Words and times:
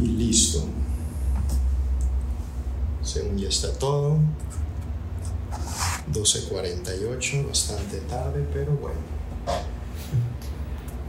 Y 0.00 0.06
listo. 0.06 0.64
Según 3.02 3.36
ya 3.36 3.50
está 3.50 3.70
todo. 3.72 4.16
12.48, 6.10 7.46
bastante 7.46 7.98
tarde, 8.08 8.46
pero 8.50 8.72
bueno. 8.72 8.96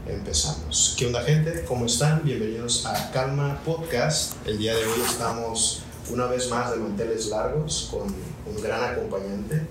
Empezamos. 0.06 0.94
¿Qué 0.98 1.06
onda 1.06 1.22
gente? 1.22 1.64
¿Cómo 1.66 1.86
están? 1.86 2.22
Bienvenidos 2.22 2.84
a 2.84 3.10
Calma 3.12 3.62
Podcast. 3.64 4.34
El 4.46 4.58
día 4.58 4.74
de 4.76 4.84
hoy 4.84 5.00
estamos 5.06 5.84
una 6.10 6.26
vez 6.26 6.50
más 6.50 6.72
de 6.72 6.76
manteles 6.76 7.28
largos 7.28 7.88
con 7.90 8.02
un 8.02 8.62
gran 8.62 8.92
acompañante, 8.92 9.68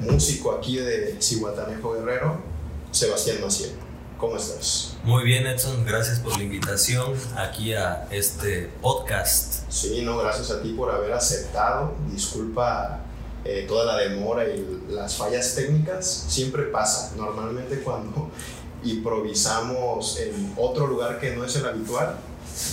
músico 0.00 0.52
aquí 0.52 0.76
de 0.76 1.16
Cihuatanejo 1.18 1.94
Guerrero, 1.94 2.42
Sebastián 2.90 3.38
Maciel. 3.40 3.89
¿Cómo 4.20 4.36
estás? 4.36 4.92
Muy 5.02 5.24
bien, 5.24 5.46
Edson. 5.46 5.82
Gracias 5.86 6.18
por 6.18 6.36
la 6.36 6.42
invitación 6.42 7.14
aquí 7.38 7.72
a 7.72 8.06
este 8.10 8.70
podcast. 8.82 9.62
Sí, 9.70 10.02
no, 10.02 10.18
gracias 10.18 10.50
a 10.50 10.60
ti 10.60 10.74
por 10.74 10.90
haber 10.90 11.14
aceptado. 11.14 11.94
Disculpa 12.12 13.00
eh, 13.46 13.64
toda 13.66 13.86
la 13.86 13.96
demora 13.96 14.44
y 14.46 14.82
las 14.90 15.16
fallas 15.16 15.54
técnicas. 15.54 16.26
Siempre 16.28 16.64
pasa. 16.64 17.14
Normalmente 17.16 17.80
cuando 17.80 18.30
improvisamos 18.84 20.20
en 20.20 20.52
otro 20.58 20.86
lugar 20.86 21.18
que 21.18 21.34
no 21.34 21.46
es 21.46 21.56
el 21.56 21.64
habitual, 21.64 22.18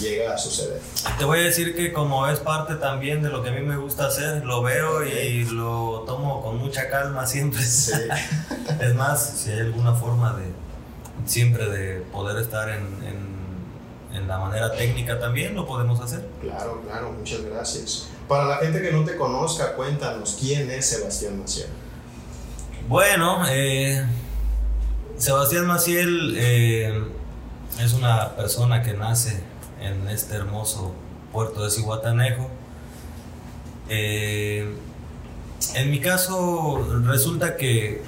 llega 0.01 0.33
a 0.33 0.37
suceder. 0.37 0.81
Te 1.17 1.23
voy 1.23 1.39
a 1.39 1.43
decir 1.43 1.77
que 1.77 1.93
como 1.93 2.27
es 2.27 2.39
parte 2.39 2.75
también 2.75 3.23
de 3.23 3.29
lo 3.29 3.41
que 3.41 3.51
a 3.51 3.53
mí 3.53 3.61
me 3.61 3.77
gusta 3.77 4.07
hacer, 4.07 4.43
lo 4.43 4.63
veo 4.63 5.05
y 5.05 5.45
lo 5.45 6.03
tomo 6.05 6.43
con 6.43 6.57
mucha 6.57 6.89
calma 6.89 7.25
siempre. 7.25 7.63
Sí. 7.63 7.93
es 8.81 8.95
más, 8.95 9.29
si 9.37 9.51
hay 9.51 9.61
alguna 9.61 9.93
forma 9.93 10.33
de 10.33 10.66
siempre 11.27 11.69
de 11.69 12.01
poder 12.01 12.41
estar 12.41 12.69
en, 12.69 12.83
en, 13.05 14.17
en 14.17 14.27
la 14.27 14.39
manera 14.39 14.71
técnica 14.73 15.19
también, 15.19 15.53
lo 15.55 15.67
podemos 15.67 15.99
hacer. 15.99 16.27
Claro, 16.41 16.81
claro, 16.81 17.11
muchas 17.11 17.43
gracias. 17.43 18.09
Para 18.27 18.45
la 18.45 18.57
gente 18.57 18.81
que 18.81 18.91
no 18.91 19.03
te 19.03 19.15
conozca, 19.15 19.75
cuéntanos 19.75 20.37
quién 20.39 20.71
es 20.71 20.87
Sebastián 20.87 21.39
Maciel. 21.39 21.67
Bueno, 22.87 23.43
eh, 23.49 24.05
Sebastián 25.17 25.67
Maciel 25.67 26.35
eh, 26.37 27.03
es 27.79 27.93
una 27.93 28.35
persona 28.35 28.81
que 28.81 28.93
nace 28.93 29.43
en 29.81 30.07
este 30.09 30.35
hermoso 30.35 30.93
puerto 31.31 31.63
de 31.63 31.69
Cihuatanejo. 31.69 32.49
Eh, 33.89 34.75
en 35.75 35.91
mi 35.91 35.99
caso, 35.99 37.01
resulta 37.05 37.57
que 37.57 38.01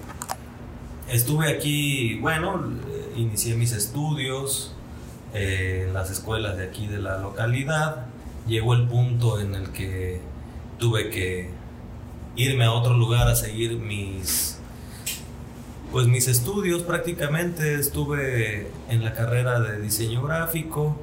estuve 1.10 1.50
aquí, 1.52 2.20
bueno, 2.20 2.64
inicié 3.20 3.56
mis 3.56 3.72
estudios 3.74 4.74
eh, 5.34 5.86
en 5.88 5.94
las 5.94 6.10
escuelas 6.10 6.58
de 6.58 6.66
aquí 6.66 6.88
de 6.88 7.00
la 7.00 7.18
localidad. 7.18 8.06
Llegó 8.48 8.74
el 8.74 8.88
punto 8.88 9.40
en 9.40 9.56
el 9.56 9.70
que 9.72 10.22
tuve 10.80 11.10
que 11.10 11.50
irme 12.36 12.66
a 12.66 12.72
otro 12.72 12.94
lugar 12.96 13.28
a 13.28 13.36
seguir 13.36 13.78
mis 13.78 14.56
pues 15.92 16.06
mis 16.06 16.28
estudios 16.28 16.84
prácticamente 16.84 17.74
estuve 17.80 18.70
en 18.90 19.04
la 19.04 19.14
carrera 19.14 19.60
de 19.60 19.82
diseño 19.82 20.22
gráfico 20.22 20.96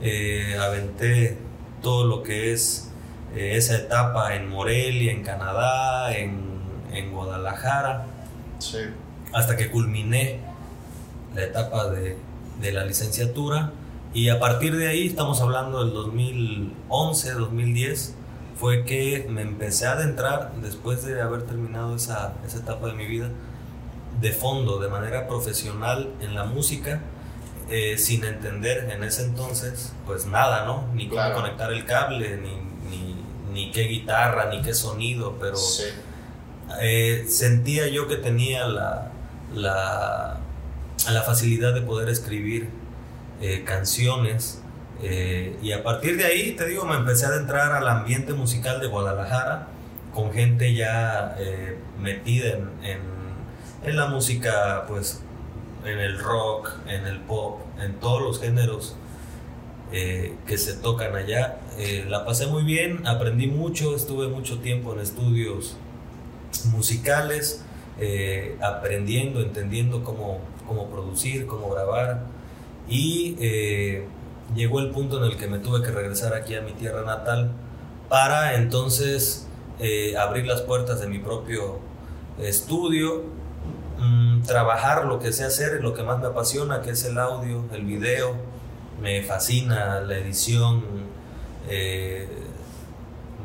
eh, 0.00 0.56
aventé 0.58 1.36
todo 1.82 2.06
lo 2.06 2.22
que 2.22 2.52
es 2.52 2.90
eh, 3.36 3.56
esa 3.56 3.76
etapa 3.76 4.34
en 4.34 4.48
Morelia, 4.48 5.12
en 5.12 5.22
Canadá, 5.22 6.16
en, 6.16 6.40
en 6.92 7.12
Guadalajara, 7.12 8.06
Sí. 8.58 8.78
hasta 9.32 9.56
que 9.56 9.70
culminé 9.70 10.40
la 11.34 11.44
etapa 11.44 11.88
de, 11.90 12.16
de 12.60 12.72
la 12.72 12.84
licenciatura 12.84 13.72
y 14.14 14.28
a 14.28 14.38
partir 14.38 14.76
de 14.76 14.88
ahí, 14.88 15.06
estamos 15.06 15.40
hablando 15.40 15.82
del 15.84 15.94
2011, 15.94 17.32
2010, 17.32 18.14
fue 18.58 18.84
que 18.84 19.26
me 19.30 19.40
empecé 19.42 19.86
a 19.86 19.92
adentrar, 19.92 20.52
después 20.62 21.04
de 21.04 21.20
haber 21.22 21.42
terminado 21.44 21.96
esa, 21.96 22.34
esa 22.46 22.58
etapa 22.58 22.88
de 22.88 22.92
mi 22.92 23.06
vida, 23.06 23.30
de 24.20 24.32
fondo, 24.32 24.78
de 24.78 24.88
manera 24.88 25.26
profesional 25.26 26.10
en 26.20 26.34
la 26.34 26.44
música, 26.44 27.00
eh, 27.70 27.96
sin 27.96 28.24
entender 28.24 28.90
en 28.90 29.02
ese 29.02 29.24
entonces, 29.24 29.94
pues 30.06 30.26
nada, 30.26 30.66
¿no? 30.66 30.84
Ni 30.94 31.04
cómo 31.08 31.22
Claro. 31.22 31.34
conectar 31.36 31.72
el 31.72 31.86
cable, 31.86 32.36
ni, 32.36 32.50
ni, 32.90 33.16
ni 33.54 33.70
qué 33.72 33.84
guitarra, 33.84 34.50
ni 34.50 34.60
qué 34.60 34.74
sonido, 34.74 35.36
pero 35.40 35.56
Sí. 35.56 35.84
eh, 36.82 37.24
sentía 37.28 37.88
yo 37.88 38.06
que 38.08 38.16
tenía 38.16 38.66
la, 38.66 39.10
la, 39.54 40.38
la 41.10 41.22
facilidad 41.22 41.74
de 41.74 41.82
poder 41.82 42.08
escribir 42.08 42.68
eh, 43.40 43.64
canciones. 43.64 44.60
eh, 45.02 45.56
y 45.62 45.72
a 45.72 45.82
partir 45.82 46.16
de 46.16 46.24
ahí, 46.24 46.52
te 46.52 46.66
digo, 46.66 46.84
me 46.84 46.94
empecé 46.96 47.26
a 47.26 47.28
adentrar 47.30 47.72
al 47.72 47.88
ambiente 47.88 48.34
musical 48.34 48.80
de 48.80 48.86
Guadalajara 48.86 49.66
con 50.14 50.32
gente 50.32 50.74
ya 50.74 51.34
eh, 51.40 51.76
metida 52.00 52.50
en, 52.50 52.68
en- 52.84 53.96
la 53.96 54.06
música, 54.06 54.84
pues 54.86 55.22
en 55.84 55.98
el 55.98 56.18
rock, 56.20 56.70
en 56.86 57.04
el 57.06 57.18
pop, 57.20 57.60
en 57.80 57.94
todos 57.94 58.22
los 58.22 58.40
géneros 58.40 58.94
que 59.90 60.56
se 60.58 60.74
tocan 60.74 61.14
allá. 61.16 61.58
La 62.08 62.24
pasé 62.24 62.46
muy 62.46 62.62
bien, 62.62 63.06
aprendí 63.06 63.48
mucho, 63.48 63.94
estuve 63.96 64.28
mucho 64.28 64.60
tiempo 64.60 64.92
en 64.94 65.00
estudios 65.00 65.76
musicales, 66.72 67.64
aprendiendo, 68.62 69.40
entendiendo 69.40 70.04
cómo, 70.04 70.40
cómo 70.66 70.88
producir, 70.88 71.46
cómo 71.46 71.70
grabar. 71.70 72.26
Y 72.88 73.36
eh, 73.40 74.06
llegó 74.54 74.80
el 74.80 74.90
punto 74.90 75.18
en 75.18 75.30
el 75.30 75.36
que 75.36 75.46
me 75.46 75.58
tuve 75.58 75.82
que 75.82 75.90
regresar 75.90 76.34
aquí 76.34 76.54
a 76.54 76.60
mi 76.60 76.72
tierra 76.72 77.02
natal 77.02 77.52
para 78.08 78.54
entonces 78.56 79.46
eh, 79.78 80.16
abrir 80.16 80.46
las 80.46 80.62
puertas 80.62 81.00
de 81.00 81.06
mi 81.06 81.18
propio 81.18 81.78
estudio, 82.38 83.24
mm, 83.98 84.42
trabajar 84.42 85.06
lo 85.06 85.18
que 85.18 85.32
sé 85.32 85.44
hacer, 85.44 85.82
lo 85.82 85.94
que 85.94 86.02
más 86.02 86.20
me 86.20 86.26
apasiona, 86.26 86.82
que 86.82 86.90
es 86.90 87.04
el 87.04 87.18
audio, 87.18 87.64
el 87.72 87.84
video. 87.84 88.36
Me 89.00 89.22
fascina 89.22 90.00
la 90.00 90.18
edición 90.18 90.84
eh, 91.68 92.28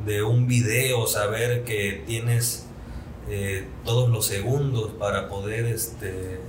de 0.05 0.23
un 0.23 0.47
video, 0.47 1.07
saber 1.07 1.63
que 1.63 2.03
tienes 2.05 2.63
todos 3.83 4.09
los 4.09 4.25
segundos 4.25 4.91
para 4.97 5.27
poder, 5.27 5.65
este, 5.65 6.39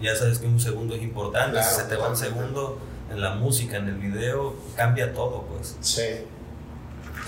ya 0.00 0.14
sabes 0.16 0.38
que 0.38 0.46
un 0.46 0.60
segundo 0.60 0.94
es 0.94 1.02
importante, 1.02 1.52
Claro, 1.52 1.68
si 1.68 1.74
se 1.76 1.82
te 1.88 1.96
va 1.96 2.08
un 2.08 2.14
totalmente. 2.14 2.40
segundo 2.50 2.78
en 3.10 3.20
la 3.20 3.34
música, 3.34 3.76
en 3.76 3.88
el 3.88 3.96
video, 3.96 4.54
cambia 4.76 5.12
todo, 5.12 5.42
pues. 5.50 5.76
Sí. 5.80 6.02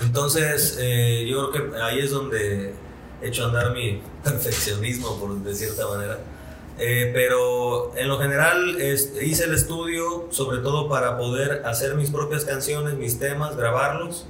Entonces, 0.01 0.77
eh, 0.79 1.25
yo 1.29 1.51
creo 1.51 1.71
que 1.71 1.77
ahí 1.81 1.99
es 1.99 2.11
donde 2.11 2.73
he 3.21 3.27
hecho 3.27 3.45
andar 3.47 3.73
mi 3.73 4.01
perfeccionismo, 4.23 5.19
por 5.19 5.35
de 5.35 5.55
cierta 5.55 5.87
manera. 5.87 6.19
Eh, 6.79 7.09
pero 7.13 7.95
en 7.97 8.07
lo 8.07 8.19
general 8.19 8.79
es- 8.79 9.11
hice 9.19 9.45
el 9.45 9.55
estudio 9.55 10.27
sobre 10.29 10.59
todo 10.59 10.87
para 10.87 11.17
poder 11.17 11.63
hacer 11.65 11.95
mis 11.95 12.11
propias 12.11 12.45
canciones, 12.45 12.93
mis 12.93 13.17
temas, 13.17 13.55
grabarlos 13.57 14.27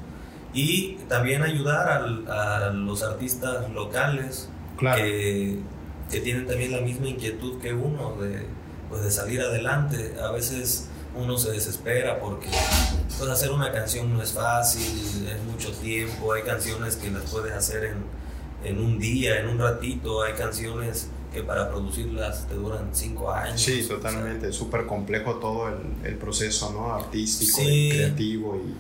y 0.54 0.94
también 1.10 1.44
ayudar 1.44 1.90
al- 1.90 2.26
a 2.32 2.70
los 2.70 3.04
artistas 3.04 3.70
locales 3.72 4.48
Claro. 4.78 5.04
que, 5.04 5.60
que 6.12 6.20
tienen 6.22 6.48
también 6.48 6.72
la 6.72 6.82
misma 6.82 7.08
inquietud 7.08 7.60
que 7.60 7.74
uno 7.74 8.16
de, 8.22 8.46
pues, 8.90 9.04
de 9.04 9.12
salir 9.12 9.42
adelante. 9.42 10.16
A 10.22 10.32
veces 10.32 10.88
uno 11.16 11.38
se 11.38 11.52
desespera 11.52 12.20
porque 12.20 12.48
pues, 13.18 13.30
hacer 13.30 13.52
una 13.52 13.72
canción 13.72 14.14
no 14.14 14.22
es 14.22 14.32
fácil, 14.34 15.28
es 15.28 15.44
mucho 15.52 15.72
tiempo, 15.72 16.34
hay 16.34 16.44
canciones 16.44 16.96
que 16.96 17.10
las 17.10 17.24
puedes 17.32 17.54
hacer 17.54 17.86
en, 17.86 17.98
en 18.64 18.80
un 18.80 19.00
día, 19.00 19.40
en 19.40 19.48
un 19.50 19.58
ratito, 19.60 20.22
hay 20.24 20.34
canciones 20.34 21.08
que 21.34 21.44
para 21.44 21.70
producirlas 21.70 22.48
te 22.48 22.56
duran 22.56 22.90
cinco 22.94 23.32
años. 23.32 23.60
Sí, 23.62 23.82
o 23.82 23.88
sea, 23.88 23.96
totalmente. 23.98 24.52
Súper 24.54 24.86
complejo 24.86 25.36
todo 25.36 25.68
el, 25.68 25.76
el 26.06 26.16
proceso, 26.16 26.72
¿no? 26.72 26.94
Artístico, 26.96 27.58
Sí. 27.58 27.90
y 27.90 27.92
creativo 27.92 28.56
y 28.56 28.74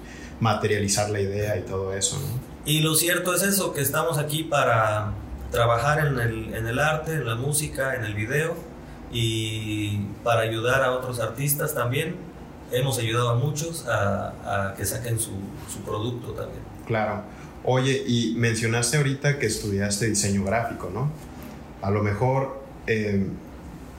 materializar 0.44 1.10
la 1.10 1.19
idea 1.19 1.57
y 1.57 1.62
todo 1.63 1.94
eso, 1.94 2.18
¿no? 2.19 2.40
Y 2.66 2.80
lo 2.81 2.96
cierto 2.96 3.34
es 3.34 3.44
eso, 3.44 3.74
que 3.74 3.81
estamos 3.81 4.18
aquí 4.18 4.44
para 4.44 5.13
trabajar 5.52 6.06
en 6.06 6.20
el, 6.20 6.54
en 6.54 6.68
el 6.68 6.80
arte, 6.80 7.14
en 7.14 7.26
la 7.26 7.36
música, 7.36 7.96
en 7.96 8.04
el 8.04 8.14
video 8.14 8.56
y 9.12 10.00
para 10.24 10.42
ayudar 10.42 10.84
a 10.84 10.92
otros 10.92 11.20
artistas 11.20 11.74
también. 11.74 12.16
Hemos 12.72 13.00
ayudado 13.00 13.30
a 13.30 13.36
muchos 13.36 13.86
a, 13.88 14.74
que 14.78 14.86
saquen 14.86 15.20
su, 15.20 15.32
su 15.72 15.80
producto 15.86 16.32
también. 16.32 16.62
Claro. 16.86 17.22
Oye, 17.64 18.04
y 18.06 18.34
mencionaste 18.38 18.98
ahorita 18.98 19.40
que 19.40 19.46
estudiaste 19.46 20.08
diseño 20.08 20.44
gráfico, 20.44 20.90
¿no? 20.94 21.12
A 21.82 21.92
lo 21.92 22.04
mejor 22.04 22.62
eh, 22.88 23.28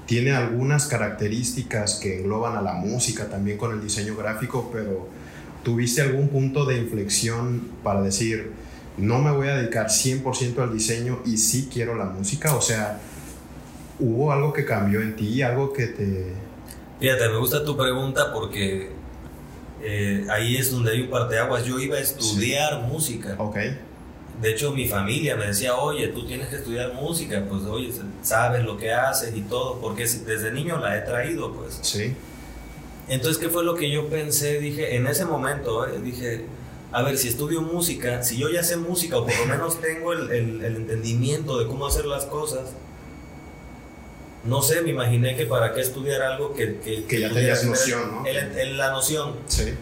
tiene 0.06 0.33
algunas 0.33 0.87
características 0.87 1.97
que 1.97 2.21
engloban 2.21 2.56
a 2.56 2.62
la 2.62 2.73
música 2.73 3.29
también 3.29 3.59
con 3.59 3.73
el 3.73 3.83
diseño 3.83 4.17
gráfico, 4.17 4.71
pero 4.73 5.09
¿tuviste 5.62 6.00
algún 6.00 6.29
punto 6.29 6.65
de 6.65 6.79
inflexión 6.79 7.69
para 7.83 8.00
decir, 8.00 8.53
no 8.99 9.19
me 9.19 9.31
voy 9.31 9.49
a 9.49 9.56
dedicar 9.56 9.87
100% 9.87 10.59
al 10.59 10.73
diseño 10.73 11.21
y 11.25 11.39
sí 11.39 11.69
quiero 11.73 11.95
la 11.95 12.05
música? 12.06 12.55
O 12.55 12.61
sea, 12.61 13.00
¿hubo 13.99 14.33
algo 14.33 14.53
que 14.53 14.65
cambió 14.65 15.00
en 15.00 15.17
ti, 15.17 15.43
algo 15.43 15.73
que 15.73 15.87
te... 15.87 16.33
Fíjate, 17.00 17.29
me 17.29 17.39
gusta 17.39 17.65
tu 17.65 17.77
pregunta 17.77 18.33
porque 18.33 18.91
eh, 19.83 20.27
ahí 20.31 20.56
es 20.56 20.73
donde 20.73 20.93
hay 20.93 21.03
un 21.03 21.11
parteaguas. 21.11 21.65
Yo 21.65 21.79
iba 21.79 21.97
a 21.97 22.00
estudiar 22.00 22.83
música. 22.83 23.37
Ok. 23.39 23.56
De 24.41 24.50
hecho, 24.50 24.73
mi 24.73 24.89
familia 24.89 25.37
me 25.37 25.47
decía, 25.47 25.77
oye, 25.77 26.09
tú 26.09 26.25
tienes 26.27 26.49
que 26.49 26.56
estudiar 26.56 26.95
música, 26.95 27.45
pues 27.49 27.65
oye, 27.65 27.93
sabes 28.23 28.65
lo 28.65 28.77
que 28.77 28.93
haces 28.93 29.37
y 29.37 29.41
todo, 29.41 29.81
porque 29.81 30.05
desde 30.05 30.53
niño 30.53 30.79
la 30.79 30.97
he 30.97 31.00
traído, 31.00 31.53
pues. 31.53 31.81
Sí. 31.83 32.15
Entonces, 33.09 33.39
¿qué 33.39 33.49
fue 33.49 33.65
lo 33.65 33.75
que 33.75 33.91
yo 33.91 34.09
pensé? 34.09 34.61
Dije, 34.61 34.95
en 34.95 35.09
ese 35.09 35.25
momento, 35.25 35.89
eh, 35.89 35.99
dije, 36.00 36.45
a 36.90 37.02
ver, 37.02 37.19
si 37.19 37.29
estudio 37.29 37.62
música, 37.62 38.23
si 38.23 38.37
yo 38.37 38.49
ya 38.49 38.62
sé 38.62 38.76
música, 38.76 39.19
o 39.19 39.26
por 39.26 39.38
lo 39.38 39.46
menos 39.46 39.81
tengo 39.81 40.12
el, 40.12 40.31
el, 40.31 40.64
el 40.64 40.76
entendimiento 40.76 41.58
de 41.58 41.67
cómo 41.67 41.87
hacer 41.87 42.06
las 42.06 42.25
cosas, 42.25 42.70
no 44.44 44.62
sé, 44.62 44.82
me 44.82 44.90
imaginé 44.90 45.37
que 45.37 45.46
para 45.46 45.75
qué 45.75 45.81
estudiar 45.81 46.23
algo 46.23 46.55
que... 46.55 46.79
Que, 46.79 47.05
que 47.05 47.20
ya 47.20 47.32
tenías 47.32 47.64
noción, 47.64 48.00
¿no? 48.11 48.25
la 48.25 48.90
noción. 48.90 49.35
Sí. 49.46 49.75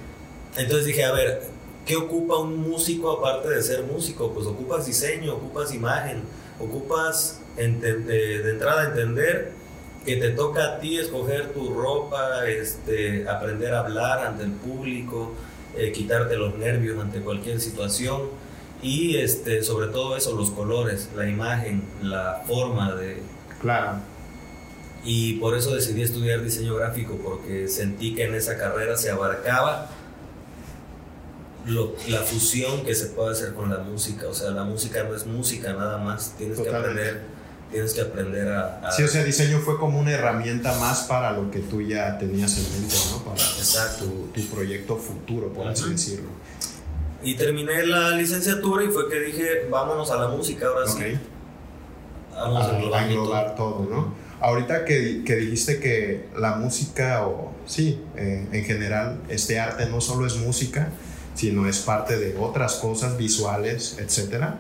Entonces 0.57 0.87
dije, 0.87 1.05
a 1.05 1.13
ver, 1.13 1.43
¿qué 1.85 1.97
ocupa 1.97 2.39
un 2.39 2.57
músico 2.57 3.13
aparte 3.13 3.51
de 3.51 3.63
ser 3.63 3.85
músico? 3.85 4.33
Pues 4.33 4.47
ocupas 4.47 4.87
diseño, 4.87 5.35
ocupas 5.35 5.73
imagen, 5.75 6.23
ocupas 6.59 7.41
de, 7.57 8.51
entrada 8.51 8.87
entender 8.87 9.53
que 10.05 10.17
te 10.17 10.31
toca 10.31 10.65
a 10.65 10.81
ti 10.81 10.99
escoger 10.99 11.53
tu 11.53 11.75
ropa, 11.75 12.47
este, 12.49 13.29
aprender 13.29 13.75
a 13.75 13.81
hablar 13.81 14.27
ante 14.27 14.45
el 14.45 14.53
público, 14.53 15.33
eh, 15.77 15.93
quitarte 15.93 16.37
los 16.37 16.57
nervios 16.57 16.99
ante 16.99 17.21
cualquier 17.21 17.61
situación 17.61 18.23
y 18.83 19.17
este, 19.17 19.63
sobre 19.63 19.89
todo 19.89 20.17
eso, 20.17 20.37
los 20.37 20.51
colores, 20.51 21.09
la 21.17 21.29
imagen, 21.29 21.83
la 22.03 22.43
forma 22.47 22.95
de... 22.95 23.23
Claro 23.61 24.01
y 25.07 25.35
por 25.35 25.57
eso 25.57 25.73
decidí 25.73 26.03
estudiar 26.03 26.43
diseño 26.43 26.75
gráfico, 26.75 27.17
porque 27.23 27.69
sentí 27.69 28.15
que 28.15 28.25
en 28.25 28.35
esa 28.35 28.59
carrera 28.59 28.97
se 28.97 29.09
abarcaba 29.09 29.89
lo, 31.65 31.95
la 32.09 32.21
fusión 32.23 32.85
que 32.85 32.95
se 32.95 33.07
puede 33.07 33.31
hacer 33.31 33.55
con 33.55 33.71
la 33.71 33.79
música. 33.79 34.27
O 34.27 34.35
sea, 34.35 34.51
la 34.51 34.65
música 34.65 35.05
no 35.05 35.15
es 35.15 35.25
música 35.25 35.73
nada 35.73 35.99
más, 35.99 36.35
tienes 36.37 36.59
que 36.59 36.69
aprender. 36.69 37.36
Tienes 37.71 37.95
que 37.95 38.01
aprender 38.01 38.49
a, 38.49 38.91
Sí, 38.93 39.03
o 39.03 39.09
sea, 39.09 39.25
diseño 39.25 39.59
fue 39.59 39.79
como 39.79 39.99
una 39.99 40.13
herramienta 40.13 40.79
más 40.79 41.03
para 41.05 41.33
lo 41.33 41.51
que 41.51 41.59
tú 41.61 41.83
ya 41.83 42.17
tenías 42.17 42.57
en 42.59 42.81
mente, 42.81 42.95
¿no? 43.11 43.25
Para 43.25 43.37
Exacto. 43.37 44.05
Tu, 44.33 44.47
proyecto 44.47 44.97
futuro, 44.97 45.53
por 45.53 45.67
así 45.67 45.91
decirlo. 45.91 46.29
Y 47.23 47.35
terminé 47.35 47.85
la 47.87 48.11
licenciatura 48.11 48.85
y 48.85 48.89
fue 48.89 49.09
que 49.09 49.19
dije, 49.21 49.67
vámonos 49.71 50.11
a 50.11 50.17
la 50.17 50.29
música 50.29 50.67
ahora 50.67 50.87
sí. 50.87 51.19
Vamos 52.33 52.67
a, 52.67 53.05
englobar 53.05 53.57
todo, 53.57 53.87
¿no? 53.91 54.15
Ahorita 54.41 54.85
que, 54.85 55.25
que, 55.25 55.37
dijiste 55.37 55.81
que 55.81 56.29
la 56.37 56.57
música, 56.57 57.27
o 57.27 57.53
sí, 57.67 58.01
eh, 58.17 58.47
en 58.53 58.65
general, 58.65 59.19
este 59.29 59.59
arte 59.59 59.87
no 59.87 60.01
solo 60.01 60.27
es 60.27 60.37
música, 60.37 60.91
sino 61.35 61.69
es 61.69 61.79
parte 61.79 62.19
de 62.19 62.37
otras 62.39 62.75
cosas 62.77 63.17
visuales, 63.17 63.97
etc. 63.99 64.51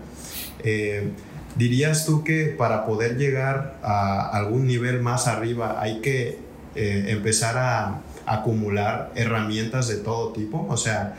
Eh, 0.65 1.11
¿Dirías 1.57 2.05
tú 2.05 2.23
que 2.23 2.47
para 2.47 2.85
poder 2.85 3.17
llegar 3.17 3.79
a 3.83 4.29
algún 4.29 4.67
nivel 4.67 5.01
más 5.01 5.27
arriba 5.27 5.81
hay 5.81 6.01
que 6.01 6.39
eh, 6.75 7.05
empezar 7.09 7.57
a 7.57 8.01
acumular 8.27 9.11
herramientas 9.15 9.89
de 9.89 9.97
todo 9.97 10.33
tipo? 10.33 10.67
O 10.69 10.77
sea, 10.77 11.17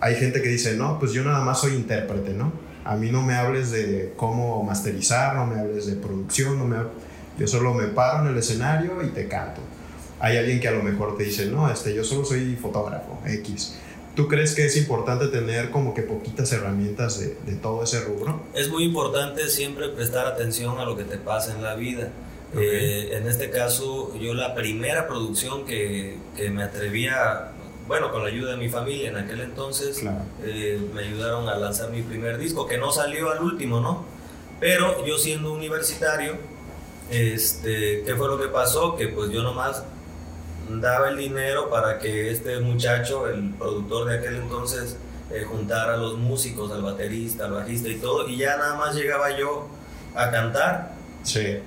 hay 0.00 0.16
gente 0.16 0.42
que 0.42 0.48
dice, 0.48 0.76
no, 0.76 0.98
pues 0.98 1.12
yo 1.12 1.24
nada 1.24 1.44
más 1.44 1.60
soy 1.60 1.74
intérprete, 1.74 2.34
¿no? 2.34 2.52
A 2.84 2.96
mí 2.96 3.10
no 3.10 3.22
me 3.22 3.34
hables 3.34 3.70
de 3.70 4.14
cómo 4.16 4.62
masterizar, 4.64 5.36
no 5.36 5.46
me 5.46 5.60
hables 5.60 5.86
de 5.86 5.94
producción, 5.94 6.58
no 6.58 6.66
me 6.66 6.76
yo 7.38 7.46
solo 7.46 7.72
me 7.72 7.86
paro 7.86 8.24
en 8.24 8.32
el 8.32 8.38
escenario 8.38 9.02
y 9.02 9.08
te 9.08 9.28
canto. 9.28 9.60
Hay 10.18 10.36
alguien 10.36 10.58
que 10.58 10.66
a 10.66 10.72
lo 10.72 10.82
mejor 10.82 11.16
te 11.16 11.22
dice, 11.22 11.46
no, 11.46 11.70
este, 11.70 11.94
yo 11.94 12.02
solo 12.02 12.24
soy 12.24 12.56
fotógrafo, 12.56 13.20
X. 13.24 13.76
¿Tú 14.18 14.26
crees 14.26 14.56
que 14.56 14.66
es 14.66 14.76
importante 14.76 15.28
tener 15.28 15.70
como 15.70 15.94
que 15.94 16.02
poquitas 16.02 16.50
herramientas 16.52 17.20
de, 17.20 17.36
de 17.46 17.54
todo 17.54 17.84
ese 17.84 18.00
rubro? 18.00 18.42
Es 18.52 18.68
muy 18.68 18.82
importante 18.82 19.48
siempre 19.48 19.90
prestar 19.90 20.26
atención 20.26 20.80
a 20.80 20.84
lo 20.84 20.96
que 20.96 21.04
te 21.04 21.18
pasa 21.18 21.54
en 21.54 21.62
la 21.62 21.76
vida. 21.76 22.10
Eh, 22.56 23.10
en 23.12 23.28
este 23.28 23.48
caso, 23.50 24.12
yo 24.18 24.34
la 24.34 24.56
primera 24.56 25.06
producción 25.06 25.64
que, 25.64 26.16
que, 26.36 26.50
me 26.50 26.64
atrevía, 26.64 27.52
bueno, 27.86 28.10
con 28.10 28.24
la 28.24 28.30
ayuda 28.30 28.50
de 28.50 28.56
mi 28.56 28.68
familia 28.68 29.10
en 29.10 29.18
aquel 29.18 29.40
entonces, 29.40 30.02
eh, 30.42 30.80
me 30.92 31.02
ayudaron 31.02 31.48
a 31.48 31.56
lanzar 31.56 31.90
mi 31.92 32.02
primer 32.02 32.38
disco, 32.38 32.66
que 32.66 32.76
no 32.76 32.90
salió 32.90 33.30
al 33.30 33.40
último, 33.40 33.78
¿no? 33.78 34.04
Pero 34.58 35.06
yo 35.06 35.16
siendo 35.16 35.52
universitario, 35.52 36.38
este, 37.08 38.02
¿Qué 38.04 38.14
fue 38.16 38.26
lo 38.28 38.38
que 38.38 38.48
pasó? 38.48 38.96
Que 38.96 39.08
pues 39.08 39.30
yo 39.30 39.42
nomás 39.42 39.84
daba 40.68 41.08
el 41.08 41.16
dinero 41.16 41.70
para 41.70 41.98
que 41.98 42.30
este 42.30 42.60
muchacho, 42.60 43.28
el 43.28 43.50
productor 43.54 44.08
de 44.08 44.18
aquel 44.18 44.36
entonces, 44.36 44.96
eh, 45.30 45.44
juntara 45.44 45.94
a 45.94 45.96
los 45.96 46.16
músicos, 46.16 46.72
al 46.72 46.82
baterista, 46.82 47.46
al 47.46 47.52
bajista 47.52 47.88
y 47.88 47.96
todo, 47.96 48.28
y 48.28 48.36
ya 48.36 48.56
nada 48.56 48.76
más 48.76 48.94
llegaba 48.94 49.36
yo 49.36 49.68
a 50.14 50.30
cantar. 50.30 50.92
Sí. 51.22 51.58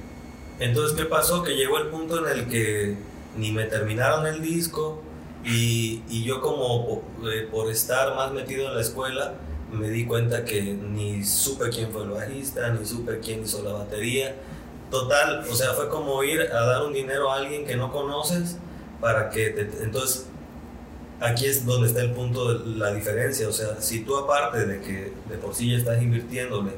Entonces, 0.59 0.97
¿qué 0.97 1.05
pasó? 1.05 1.43
Que 1.43 1.55
llegó 1.55 1.77
el 1.77 1.87
punto 1.87 2.25
en 2.25 2.37
el 2.37 2.47
que 2.47 2.95
ni 3.35 3.51
me 3.51 3.65
terminaron 3.65 4.27
el 4.27 4.41
disco 4.41 5.01
y, 5.43 6.03
y 6.09 6.23
yo 6.23 6.41
como 6.41 7.01
eh, 7.23 7.47
por 7.51 7.69
estar 7.71 8.15
más 8.15 8.31
metido 8.31 8.67
en 8.67 8.75
la 8.75 8.81
escuela, 8.81 9.33
me 9.71 9.89
di 9.89 10.05
cuenta 10.05 10.43
que 10.43 10.61
ni 10.61 11.23
supe 11.23 11.69
quién 11.69 11.91
fue 11.91 12.03
el 12.03 12.09
bajista, 12.09 12.69
ni 12.69 12.85
supe 12.85 13.19
quién 13.19 13.43
hizo 13.43 13.63
la 13.63 13.71
batería 13.71 14.35
Total, 14.91 15.45
o 15.49 15.55
sea, 15.55 15.71
fue 15.71 15.87
como 15.87 16.21
ir 16.21 16.41
a 16.41 16.65
dar 16.65 16.83
un 16.83 16.91
dinero 16.91 17.31
a 17.31 17.37
alguien 17.37 17.65
que 17.65 17.77
no 17.77 17.93
conoces 17.93 18.57
para 19.01 19.29
que 19.29 19.49
te, 19.49 19.61
entonces 19.83 20.27
aquí 21.19 21.45
es 21.45 21.65
donde 21.65 21.87
está 21.87 22.01
el 22.01 22.11
punto 22.11 22.53
de 22.53 22.77
la 22.77 22.93
diferencia, 22.93 23.47
o 23.47 23.51
sea, 23.51 23.81
si 23.81 24.01
tú 24.01 24.17
aparte 24.17 24.65
de 24.65 24.79
que 24.79 25.13
de 25.29 25.37
por 25.37 25.53
sí 25.53 25.71
ya 25.71 25.77
estás 25.77 26.01
invirtiéndole, 26.01 26.71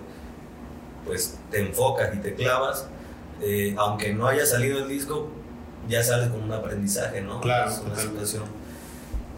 pues 1.06 1.38
te 1.52 1.60
enfocas 1.60 2.16
y 2.16 2.20
te 2.20 2.34
clavas, 2.34 2.88
eh, 3.42 3.76
aunque 3.78 4.14
no 4.14 4.28
haya 4.28 4.46
salido 4.46 4.80
el 4.80 4.88
disco, 4.88 5.30
ya 5.88 6.04
sales 6.04 6.30
con 6.30 6.44
un 6.44 6.52
aprendizaje, 6.52 7.22
¿no? 7.22 7.42
Claro, 7.42 7.70
es 7.70 7.80
una 7.80 7.96
situación. 7.96 8.44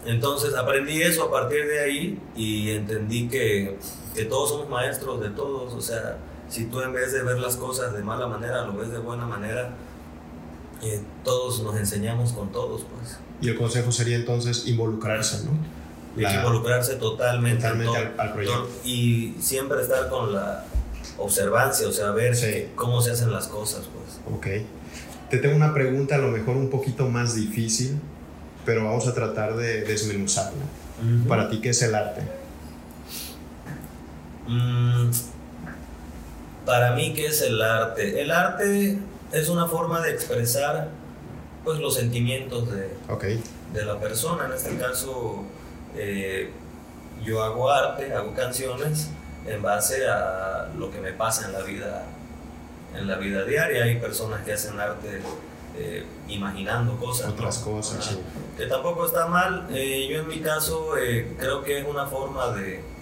Entonces 0.05 0.53
aprendí 0.55 1.01
eso 1.01 1.23
a 1.23 1.31
partir 1.31 1.65
de 1.65 1.79
ahí 1.79 2.19
y 2.35 2.69
entendí 2.71 3.27
que, 3.27 3.77
que 4.13 4.25
todos 4.25 4.49
somos 4.49 4.69
maestros 4.69 5.19
de 5.21 5.29
todos, 5.29 5.73
o 5.73 5.81
sea, 5.81 6.17
si 6.47 6.65
tú 6.65 6.81
en 6.81 6.93
vez 6.93 7.11
de 7.11 7.23
ver 7.23 7.39
las 7.39 7.57
cosas 7.57 7.93
de 7.93 8.03
mala 8.03 8.27
manera, 8.27 8.65
lo 8.65 8.73
ves 8.73 8.91
de 8.91 8.99
buena 8.99 9.25
manera, 9.25 9.71
eh, 10.83 11.01
todos 11.23 11.61
nos 11.63 11.75
enseñamos 11.77 12.33
con 12.33 12.51
todos, 12.51 12.83
pues. 12.83 13.17
Y 13.41 13.49
el 13.49 13.57
consejo 13.57 13.91
sería 13.91 14.15
entonces 14.15 14.67
involucrarse, 14.67 15.45
¿no? 15.45 15.51
involucrarse 16.17 16.95
totalmente, 16.95 17.61
totalmente 17.61 18.13
al, 18.17 18.31
proyecto. 18.31 18.69
y 18.85 19.35
siempre 19.39 19.81
estar 19.81 20.07
con 20.07 20.33
la 20.33 20.63
observancia, 21.17 21.87
o 21.87 21.91
sea, 21.91 22.11
ver 22.11 22.35
cómo 22.75 23.01
se 23.01 23.11
hacen 23.11 23.31
las 23.31 23.47
cosas, 23.47 23.83
pues. 23.93 24.35
Ok. 24.37 24.65
Te 25.29 25.39
tengo 25.39 25.55
una 25.55 25.73
pregunta 25.73 26.15
a 26.15 26.19
lo 26.19 26.29
mejor 26.29 26.55
un 26.55 26.69
poquito 26.69 27.09
más 27.09 27.35
difícil, 27.35 27.99
pero 28.65 28.85
vamos 28.85 29.07
a 29.07 29.13
tratar 29.13 29.55
de 29.55 29.81
desmenuzarla. 29.81 30.63
Para 31.27 31.49
ti, 31.49 31.59
¿qué 31.59 31.69
es 31.69 31.81
el 31.81 31.93
arte? 31.93 32.21
Mm, 34.47 35.11
para 36.65 36.95
mí, 36.95 37.13
¿qué 37.13 37.27
es 37.27 37.41
el 37.41 37.61
arte? 37.61 38.21
El 38.21 38.31
arte 38.31 38.97
es 39.35 39.49
una 39.49 39.67
forma 39.67 40.01
de 40.01 40.11
expresar 40.11 40.89
pues, 41.63 41.79
los 41.79 41.95
sentimientos 41.95 42.71
de, 42.71 42.89
de 43.73 43.85
la 43.85 43.99
persona. 43.99 44.45
En 44.45 44.53
este 44.53 44.77
caso, 44.77 45.43
eh, 45.95 46.49
yo 47.23 47.43
hago 47.43 47.69
arte, 47.69 48.13
hago 48.13 48.33
canciones 48.33 49.09
en 49.45 49.61
base 49.61 50.07
a 50.07 50.69
lo 50.77 50.89
que 50.89 51.01
me 51.01 51.11
pasa 51.11 51.47
en 51.47 51.53
la 51.53 51.61
vida, 51.61 52.03
en 52.95 53.07
la 53.07 53.17
vida 53.17 53.43
diaria. 53.43 53.83
Hay 53.83 53.99
personas 53.99 54.43
que 54.45 54.53
hacen 54.53 54.79
arte 54.79 55.21
eh, 55.77 56.05
imaginando 56.29 56.97
cosas. 56.97 57.29
Otras 57.29 57.59
cosas, 57.59 58.17
Que 58.57 58.67
tampoco 58.67 59.05
está 59.05 59.27
mal. 59.27 59.67
Eh, 59.71 60.07
yo 60.09 60.19
en 60.19 60.27
mi 60.27 60.39
caso 60.39 60.91
creo 61.37 61.63
que 61.63 61.79
es 61.79 61.87
una 61.87 62.05
forma 62.05 62.51
de 62.53 62.95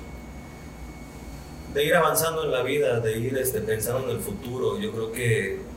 de 1.74 1.84
ir 1.84 1.96
avanzando 1.96 2.44
en 2.44 2.52
la 2.52 2.62
vida, 2.62 3.00
de 3.00 3.18
ir 3.18 3.36
este, 3.36 3.60
pensando 3.60 4.08
en 4.10 4.18
el 4.18 4.22
futuro. 4.22 4.80
Yo 4.80 4.92
creo 4.92 5.12
que 5.12 5.73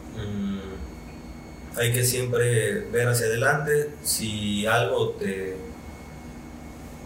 hay 1.76 1.92
que 1.92 2.04
siempre 2.04 2.80
ver 2.92 3.08
hacia 3.08 3.26
adelante. 3.26 3.90
Si 4.02 4.66
algo 4.66 5.10
te, 5.10 5.56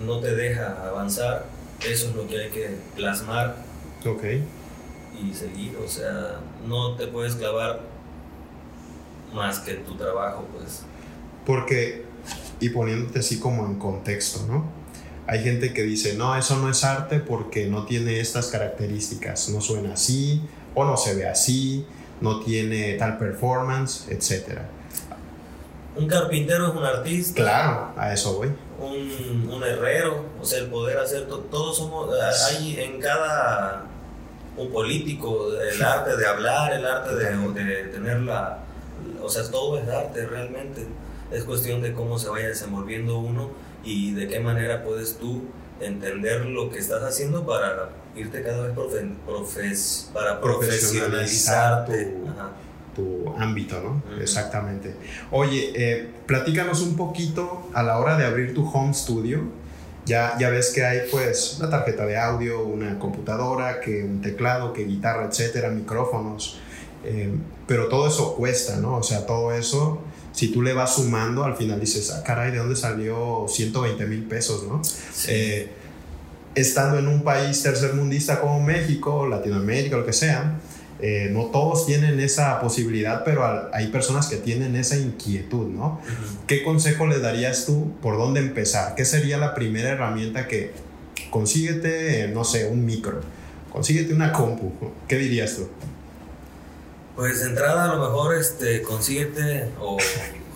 no 0.00 0.20
te 0.20 0.34
deja 0.34 0.86
avanzar, 0.88 1.46
eso 1.84 2.08
es 2.08 2.14
lo 2.14 2.26
que 2.26 2.40
hay 2.40 2.50
que 2.50 2.70
plasmar. 2.94 3.56
Ok. 4.06 4.24
Y 5.20 5.34
seguir, 5.34 5.76
o 5.84 5.88
sea, 5.88 6.40
no 6.66 6.96
te 6.96 7.06
puedes 7.08 7.34
clavar 7.34 7.80
más 9.34 9.58
que 9.60 9.74
tu 9.74 9.96
trabajo, 9.96 10.46
pues. 10.56 10.82
Porque, 11.44 12.04
y 12.60 12.68
poniéndote 12.70 13.18
así 13.18 13.38
como 13.38 13.66
en 13.66 13.78
contexto, 13.78 14.46
¿no? 14.46 14.70
Hay 15.26 15.42
gente 15.42 15.72
que 15.72 15.82
dice, 15.82 16.14
no, 16.14 16.36
eso 16.36 16.56
no 16.58 16.70
es 16.70 16.82
arte 16.84 17.20
porque 17.20 17.66
no 17.66 17.86
tiene 17.86 18.20
estas 18.20 18.48
características, 18.48 19.48
no 19.50 19.60
suena 19.60 19.94
así 19.94 20.42
o 20.74 20.84
no 20.84 20.96
se 20.96 21.14
ve 21.14 21.28
así, 21.28 21.86
no 22.20 22.40
tiene 22.40 22.94
tal 22.94 23.18
performance, 23.18 24.08
etc. 24.08 24.60
un 25.96 26.06
carpintero 26.06 26.68
es 26.68 26.74
un 26.74 26.84
artista. 26.84 27.42
Claro, 27.42 27.92
a 27.96 28.12
eso 28.12 28.34
voy. 28.34 28.48
Un, 28.78 29.50
un 29.50 29.62
herrero, 29.62 30.24
o 30.40 30.44
sea, 30.44 30.60
el 30.60 30.66
poder 30.66 30.98
hacer, 30.98 31.26
todos 31.26 31.76
somos, 31.76 32.10
hay 32.48 32.80
en 32.80 33.00
cada, 33.00 33.84
un 34.56 34.70
político, 34.70 35.52
el 35.54 35.82
arte 35.82 36.16
de 36.16 36.26
hablar, 36.26 36.72
el 36.72 36.86
arte 36.86 37.14
de, 37.14 37.36
de 37.64 37.84
tener 37.84 38.20
la, 38.20 38.58
o 39.22 39.28
sea, 39.28 39.48
todo 39.50 39.78
es 39.78 39.88
arte 39.88 40.26
realmente. 40.26 40.86
Es 41.30 41.44
cuestión 41.44 41.80
de 41.80 41.92
cómo 41.92 42.18
se 42.18 42.28
vaya 42.28 42.48
desenvolviendo 42.48 43.18
uno 43.18 43.50
y 43.84 44.12
de 44.14 44.28
qué 44.28 44.40
manera 44.40 44.82
puedes 44.82 45.16
tú 45.18 45.44
entender 45.80 46.46
lo 46.46 46.70
que 46.70 46.78
estás 46.78 47.02
haciendo 47.02 47.46
para 47.46 47.90
irte 48.14 48.42
cada 48.42 48.66
vez 48.66 48.74
profes, 49.26 50.10
para 50.12 50.40
profesionalizar 50.40 51.86
tu, 52.94 53.34
ámbito, 53.38 53.80
¿no? 53.80 54.02
Exactamente. 54.20 54.94
Oye, 55.30 55.72
eh, 55.74 56.08
platícanos 56.26 56.82
un 56.82 56.96
poquito 56.96 57.70
a 57.72 57.82
la 57.82 57.98
hora 57.98 58.16
de 58.18 58.26
abrir 58.26 58.54
tu 58.54 58.68
home 58.68 58.92
studio. 58.92 59.40
Ya, 60.04 60.36
ya 60.38 60.50
ves 60.50 60.70
que 60.70 60.84
hay 60.84 61.02
pues 61.10 61.56
una 61.58 61.70
tarjeta 61.70 62.04
de 62.04 62.18
audio, 62.18 62.62
una 62.62 62.98
computadora, 62.98 63.80
que 63.80 64.02
un 64.02 64.20
teclado, 64.20 64.72
que 64.72 64.84
guitarra, 64.84 65.26
etcétera, 65.26 65.70
micrófonos. 65.70 66.58
Eh, 67.04 67.32
pero 67.66 67.88
todo 67.88 68.08
eso 68.08 68.34
cuesta, 68.34 68.76
¿no? 68.76 68.96
O 68.96 69.02
sea, 69.02 69.24
todo 69.24 69.52
eso, 69.52 70.02
si 70.32 70.48
tú 70.48 70.62
le 70.62 70.72
vas 70.72 70.94
sumando, 70.94 71.44
al 71.44 71.56
final 71.56 71.80
dices, 71.80 72.10
ah, 72.10 72.22
caray, 72.22 72.52
¿de 72.52 72.58
dónde 72.58 72.76
salió 72.76 73.46
120 73.48 74.06
mil 74.06 74.24
pesos, 74.24 74.64
¿no? 74.64 74.80
Eh, 75.28 75.70
estando 76.54 76.98
en 76.98 77.08
un 77.08 77.22
país 77.22 77.62
tercermundista 77.62 78.40
como 78.40 78.60
México, 78.60 79.26
Latinoamérica, 79.26 79.96
lo 79.96 80.06
que 80.06 80.12
sea, 80.12 80.60
eh, 81.02 81.30
no 81.32 81.46
todos 81.46 81.86
tienen 81.86 82.20
esa 82.20 82.60
posibilidad, 82.60 83.24
pero 83.24 83.70
hay 83.72 83.86
personas 83.86 84.26
que 84.26 84.36
tienen 84.36 84.76
esa 84.76 84.96
inquietud, 84.96 85.68
¿no? 85.68 86.00
¿Qué 86.46 86.62
consejo 86.62 87.06
le 87.06 87.20
darías 87.20 87.64
tú 87.64 87.92
por 88.02 88.18
dónde 88.18 88.40
empezar? 88.40 88.94
¿Qué 88.94 89.04
sería 89.04 89.38
la 89.38 89.54
primera 89.54 89.90
herramienta 89.90 90.46
que 90.46 90.72
consíguete, 91.30 92.28
no 92.34 92.44
sé, 92.44 92.66
un 92.66 92.84
micro, 92.84 93.20
consíguete 93.72 94.12
una 94.12 94.32
compu? 94.32 94.72
¿Qué 95.08 95.16
dirías 95.16 95.56
tú? 95.56 95.68
Pues 97.16 97.40
de 97.40 97.50
entrada 97.50 97.90
a 97.90 97.94
lo 97.94 98.00
mejor 98.00 98.34
este, 98.34 98.82
consíguete 98.82 99.68
o 99.80 99.98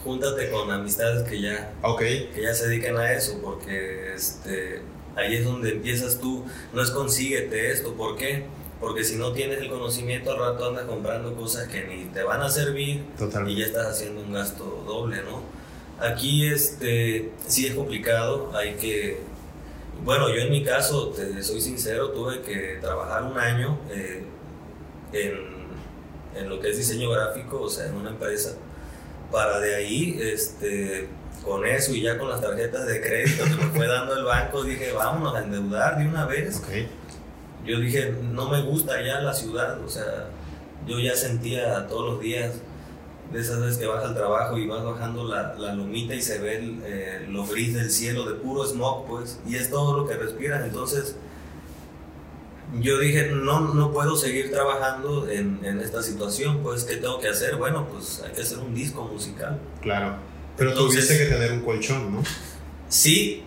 júntate 0.04 0.50
con 0.50 0.70
amistades 0.70 1.28
que 1.28 1.40
ya, 1.40 1.72
okay. 1.82 2.30
que 2.34 2.42
ya 2.42 2.54
se 2.54 2.68
dedican 2.68 2.96
a 2.96 3.12
eso, 3.12 3.38
porque 3.42 4.14
este, 4.14 4.82
ahí 5.16 5.36
es 5.36 5.44
donde 5.44 5.72
empiezas 5.72 6.20
tú, 6.20 6.44
no 6.72 6.82
es 6.82 6.90
consíguete 6.90 7.72
esto, 7.72 7.94
¿por 7.94 8.16
qué? 8.16 8.44
Porque 8.80 9.02
si 9.02 9.16
no 9.16 9.32
tienes 9.32 9.60
el 9.60 9.70
conocimiento 9.70 10.32
al 10.32 10.38
rato 10.38 10.68
andas 10.68 10.84
comprando 10.84 11.34
cosas 11.34 11.68
que 11.68 11.84
ni 11.84 12.04
te 12.04 12.22
van 12.22 12.42
a 12.42 12.50
servir 12.50 13.02
y 13.46 13.56
ya 13.56 13.66
estás 13.66 13.86
haciendo 13.86 14.20
un 14.20 14.32
gasto 14.32 14.84
doble, 14.86 15.22
¿no? 15.22 15.42
Aquí 15.98 16.46
este, 16.46 17.30
sí 17.46 17.66
es 17.66 17.74
complicado, 17.74 18.52
hay 18.54 18.74
que... 18.74 19.20
Bueno, 20.04 20.28
yo 20.28 20.42
en 20.42 20.50
mi 20.50 20.62
caso, 20.62 21.08
te 21.10 21.42
soy 21.42 21.60
sincero, 21.60 22.10
tuve 22.10 22.42
que 22.42 22.78
trabajar 22.80 23.22
un 23.22 23.38
año 23.38 23.78
eh, 23.90 24.24
en, 25.12 25.53
en 26.36 26.48
lo 26.48 26.60
que 26.60 26.70
es 26.70 26.76
diseño 26.76 27.10
gráfico, 27.10 27.62
o 27.62 27.68
sea, 27.70 27.86
en 27.86 27.94
una 27.94 28.10
empresa, 28.10 28.54
para 29.30 29.60
de 29.60 29.74
ahí 29.74 30.18
este, 30.20 31.08
con 31.44 31.66
eso 31.66 31.92
y 31.92 32.02
ya 32.02 32.18
con 32.18 32.28
las 32.28 32.40
tarjetas 32.40 32.86
de 32.86 33.00
crédito 33.00 33.44
que 33.44 33.50
me 33.50 33.70
fue 33.70 33.86
dando 33.86 34.16
el 34.16 34.24
banco, 34.24 34.62
dije, 34.62 34.92
vámonos 34.92 35.34
a 35.34 35.42
endeudar 35.42 35.98
de 35.98 36.08
una 36.08 36.26
vez. 36.26 36.62
Yo 37.64 37.80
dije, 37.80 38.14
no 38.22 38.50
me 38.50 38.62
gusta 38.62 39.02
ya 39.02 39.20
la 39.20 39.32
ciudad, 39.32 39.82
o 39.82 39.88
sea, 39.88 40.28
yo 40.86 40.98
ya 41.00 41.14
sentía 41.14 41.86
todos 41.86 42.12
los 42.12 42.20
días 42.20 42.52
de 43.32 43.40
esas 43.40 43.60
veces 43.60 43.78
que 43.78 43.86
vas 43.86 44.04
al 44.04 44.14
trabajo 44.14 44.58
y 44.58 44.66
vas 44.66 44.84
bajando 44.84 45.24
la, 45.24 45.54
la 45.54 45.74
lomita 45.74 46.14
y 46.14 46.20
se 46.20 46.38
ve 46.38 46.56
el, 46.56 46.82
eh, 46.84 47.26
lo 47.28 47.46
gris 47.46 47.74
del 47.74 47.90
cielo 47.90 48.24
de 48.26 48.34
puro 48.34 48.64
smog, 48.64 49.06
pues, 49.06 49.40
y 49.46 49.56
es 49.56 49.70
todo 49.70 49.96
lo 49.96 50.06
que 50.06 50.14
respiras. 50.14 50.64
Entonces, 50.64 51.16
yo 52.80 52.98
dije, 52.98 53.30
no, 53.32 53.60
no 53.60 53.92
puedo 53.92 54.16
seguir 54.16 54.50
trabajando 54.50 55.28
en, 55.28 55.60
en 55.64 55.80
esta 55.80 56.02
situación, 56.02 56.60
pues, 56.62 56.84
¿qué 56.84 56.96
tengo 56.96 57.20
que 57.20 57.28
hacer? 57.28 57.56
Bueno, 57.56 57.86
pues 57.90 58.22
hay 58.24 58.32
que 58.32 58.42
hacer 58.42 58.58
un 58.58 58.74
disco 58.74 59.04
musical. 59.04 59.58
Claro. 59.80 60.16
Pero 60.56 60.74
tuviste 60.74 61.18
que 61.18 61.24
tener 61.26 61.52
un 61.52 61.60
colchón, 61.60 62.14
¿no? 62.14 62.22
Sí, 62.88 63.44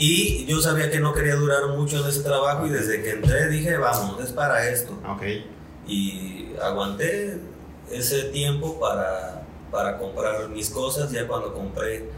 y 0.00 0.46
yo 0.46 0.60
sabía 0.60 0.90
que 0.90 0.98
no 0.98 1.12
quería 1.12 1.36
durar 1.36 1.68
mucho 1.68 2.02
en 2.02 2.08
ese 2.08 2.22
trabajo 2.22 2.66
y 2.66 2.70
desde 2.70 3.02
que 3.02 3.10
entré 3.10 3.48
dije, 3.48 3.76
vamos, 3.76 4.22
es 4.24 4.32
para 4.32 4.66
esto. 4.70 4.98
Ok. 5.06 5.22
Y 5.86 6.52
aguanté 6.60 7.38
ese 7.90 8.24
tiempo 8.24 8.80
para, 8.80 9.42
para 9.70 9.98
comprar 9.98 10.48
mis 10.48 10.70
cosas. 10.70 11.12
Ya 11.12 11.26
cuando 11.26 11.52
compré 11.52 12.08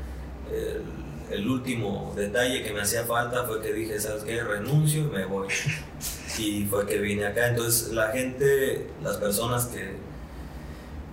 el, 0.53 0.85
el, 1.33 1.49
último 1.49 2.13
detalle 2.17 2.63
que 2.63 2.73
me 2.73 2.83
hacía 2.83 3.05
falta 3.05 3.45
fue 3.49 3.61
que 3.61 3.73
dije, 3.73 3.99
¿sabes 3.99 4.23
qué? 4.23 4.41
Renuncio 4.45 5.01
y 5.01 5.07
me 5.07 5.25
voy. 5.25 5.49
y 6.39 6.67
fue 6.71 6.87
que 6.87 6.99
vine 6.99 7.27
acá. 7.27 7.49
Entonces 7.49 7.93
la 7.93 8.09
gente, 8.09 8.87
las 9.03 9.17
personas 9.17 9.67
que, 9.67 9.93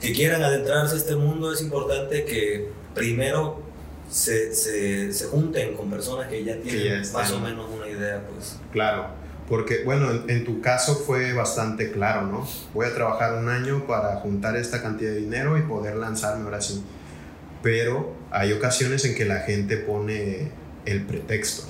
que 0.02 0.14
quieran 0.14 0.44
adentrarse 0.44 0.96
a 0.96 0.98
este 0.98 1.16
mundo, 1.16 1.52
es 1.52 1.62
importante 1.62 2.26
que 2.26 2.70
primero 2.94 3.62
se, 4.10 4.54
se, 4.54 5.14
se 5.14 5.26
junten 5.28 5.76
con 5.76 5.90
personas 5.90 6.28
que 6.28 6.44
ya 6.44 6.58
tienen 6.58 7.02
más 7.12 7.32
o 7.32 7.40
menos 7.40 7.68
una 7.70 7.88
idea, 7.88 8.26
pues. 8.28 8.58
Claro, 8.72 9.08
porque 9.50 9.84
bueno, 9.84 10.12
en, 10.28 10.46
tu 10.46 10.62
caso 10.62 10.96
fue 10.96 11.34
bastante 11.34 11.92
claro, 11.92 12.28
¿no? 12.28 12.48
Voy 12.74 12.86
a 12.86 12.94
trabajar 12.94 13.34
un 13.34 13.50
año 13.50 13.88
para 13.88 14.18
juntar 14.18 14.56
esta 14.56 14.82
cantidad 14.82 15.12
de 15.12 15.18
dinero 15.18 15.58
y 15.58 15.64
poder 15.64 15.96
lanzarme 15.96 16.46
ahora 16.46 16.62
sí. 16.62 16.84
Pero 17.64 18.16
hay 18.32 18.54
ocasiones 18.54 19.04
en 19.06 19.16
que 19.16 19.26
la 19.26 19.40
gente 19.40 19.78
pone 19.78 20.52
el 20.86 21.04
pretexto. 21.04 21.64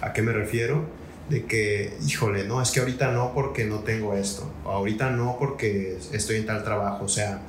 ¿A 0.00 0.12
qué 0.12 0.22
me 0.22 0.32
refiero? 0.32 0.86
De 1.28 1.44
que, 1.44 1.96
híjole, 2.06 2.44
no, 2.44 2.62
es 2.62 2.70
que 2.70 2.80
ahorita 2.80 3.10
no 3.10 3.32
porque 3.34 3.64
no 3.64 3.80
tengo 3.80 4.14
esto, 4.14 4.48
o 4.64 4.70
ahorita 4.70 5.10
no 5.10 5.36
porque 5.38 5.98
estoy 6.12 6.36
en 6.36 6.46
tal 6.46 6.62
trabajo, 6.62 7.04
o 7.04 7.08
sea, 7.08 7.42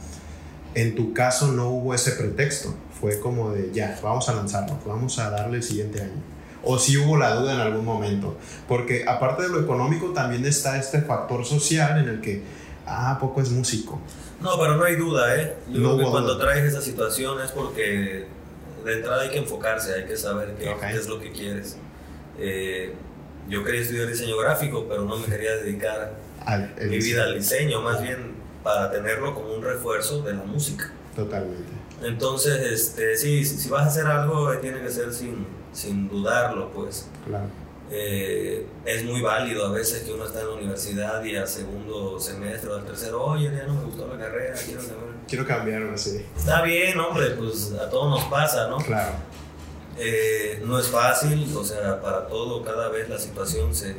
en 0.74 0.96
tu 0.96 1.14
caso 1.14 1.52
no 1.52 1.70
hubo 1.70 1.94
ese 1.94 2.14
pretexto 2.14 2.76
fue 3.00 3.20
como 3.20 3.52
de 3.52 3.72
ya, 3.72 4.00
vamos 4.02 4.28
a 4.30 4.34
lanzarlo, 4.34 4.78
vamos 4.86 5.20
a 5.20 5.30
darle 5.30 5.58
el 5.58 5.64
siguiente 5.64 6.02
año. 6.02 6.22
O 6.64 6.78
si 6.80 6.98
hubo 6.98 7.18
la 7.18 7.36
duda 7.36 7.54
en 7.54 7.60
algún 7.60 7.86
momento. 7.86 8.38
Porque 8.68 9.06
aparte 9.08 9.44
de 9.44 9.50
lo 9.50 9.62
económico 9.62 10.08
también 10.08 10.46
está 10.46 10.78
este 10.78 11.02
factor 11.02 11.46
social 11.46 12.00
en 12.00 12.10
el 12.10 12.22
que, 12.22 12.42
ah, 12.86 13.18
poco 13.20 13.42
es 13.42 13.52
músico. 13.52 14.02
No, 14.42 14.60
pero 14.60 14.76
no 14.76 14.84
hay 14.84 14.96
duda, 14.96 15.36
¿eh? 15.36 15.56
Yo 15.70 15.98
que 15.98 16.04
cuando 16.04 16.38
traes 16.38 16.66
esa 16.66 16.82
situación 16.82 17.42
es 17.42 17.52
porque 17.52 18.26
de 18.84 18.94
entrada 18.94 19.24
hay 19.24 19.30
que 19.30 19.40
enfocarse, 19.40 19.94
hay 19.94 20.06
que 20.06 20.18
saber 20.18 20.56
qué, 20.60 20.76
es 20.96 21.08
lo 21.08 21.20
que 21.20 21.32
quieres. 21.32 21.78
Eh, 22.40 22.94
yo 23.50 23.63
quería 23.63 23.82
estudiar 23.82 24.08
diseño 24.08 24.38
gráfico, 24.38 24.86
pero 24.88 25.04
no 25.04 25.18
me 25.18 25.25
quería 25.25 25.56
dedicar 25.58 26.13
mi 26.82 26.98
vida 26.98 27.24
al 27.24 27.36
diseño, 27.36 27.82
más 27.82 28.01
bien 28.01 28.36
para 28.63 28.92
tenerlo 28.92 29.34
como 29.34 29.54
un 29.54 29.63
refuerzo 29.63 30.22
de 30.22 30.34
la 30.34 30.44
música. 30.44 30.92
Totalmente. 31.16 31.72
Entonces, 32.04 32.60
este, 32.60 33.18
sí, 33.18 33.44
si 33.44 33.70
vas 33.70 33.84
a 33.84 33.88
hacer 33.88 34.06
algo, 34.06 34.56
tiene 34.58 34.82
que 34.82 34.89
ser 34.89 35.13
sin, 35.13 35.48
sin 35.74 36.08
dudarlo, 36.10 36.72
pues. 36.72 37.08
Claro. 37.25 37.46
Eh, 37.89 38.68
es 38.84 39.06
muy 39.06 39.22
válido 39.22 39.66
a 39.66 39.72
veces 39.72 40.04
que 40.04 40.12
uno 40.12 40.25
está 40.25 40.42
en 40.42 40.48
la 40.48 40.54
universidad 40.56 41.24
y 41.24 41.38
al 41.38 41.48
segundo 41.48 42.20
semestre 42.20 42.70
o 42.70 42.75
al 42.75 42.86
tercero, 42.86 43.24
oye, 43.24 43.46
ya 43.46 43.63
no 43.63 43.75
me 43.75 43.86
gustó 43.86 44.08
la 44.08 44.18
carrera, 44.18 44.56
quiero 44.63 44.82
cambiar. 44.82 45.08
Quiero 45.27 45.48
cambiarme, 45.48 45.98
sí. 45.98 46.25
Está 46.36 46.62
bien, 46.62 47.00
hombre, 47.00 47.32
pues 47.32 47.72
a 47.74 47.89
todos 47.89 48.10
nos 48.10 48.30
pasa, 48.30 48.68
¿no? 48.68 48.77
Claro. 48.77 49.13
Eh, 50.00 50.62
no 50.66 50.80
es 50.80 50.88
fácil, 50.88 51.51
o 51.56 51.63
sea, 51.63 52.01
para 52.01 52.27
todo, 52.27 52.63
cada 52.63 52.89
vez 52.89 53.10
la 53.10 53.18
situación 53.18 53.74
se 53.74 53.96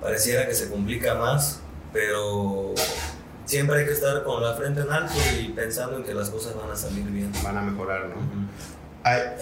pareciera 0.00 0.48
que 0.48 0.54
se 0.54 0.68
complica 0.68 1.14
más, 1.14 1.60
pero 1.92 2.74
siempre 3.44 3.80
hay 3.80 3.86
que 3.86 3.92
estar 3.92 4.24
con 4.24 4.42
la 4.42 4.54
frente 4.54 4.80
en 4.80 4.90
alto 4.90 5.14
y 5.40 5.50
pensando 5.50 5.96
en 5.96 6.04
que 6.04 6.12
las 6.12 6.30
cosas 6.30 6.56
van 6.56 6.70
a 6.70 6.76
salir 6.76 7.04
bien. 7.04 7.30
Van 7.42 7.56
a 7.56 7.62
mejorar, 7.62 8.08
¿no? 8.08 8.46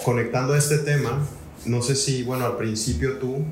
conectando 0.04 0.52
a 0.52 0.58
este 0.58 0.76
tema, 0.76 1.26
no 1.64 1.80
sé 1.80 1.96
si, 1.96 2.22
bueno, 2.22 2.44
al 2.44 2.58
principio 2.58 3.18
tú 3.18 3.44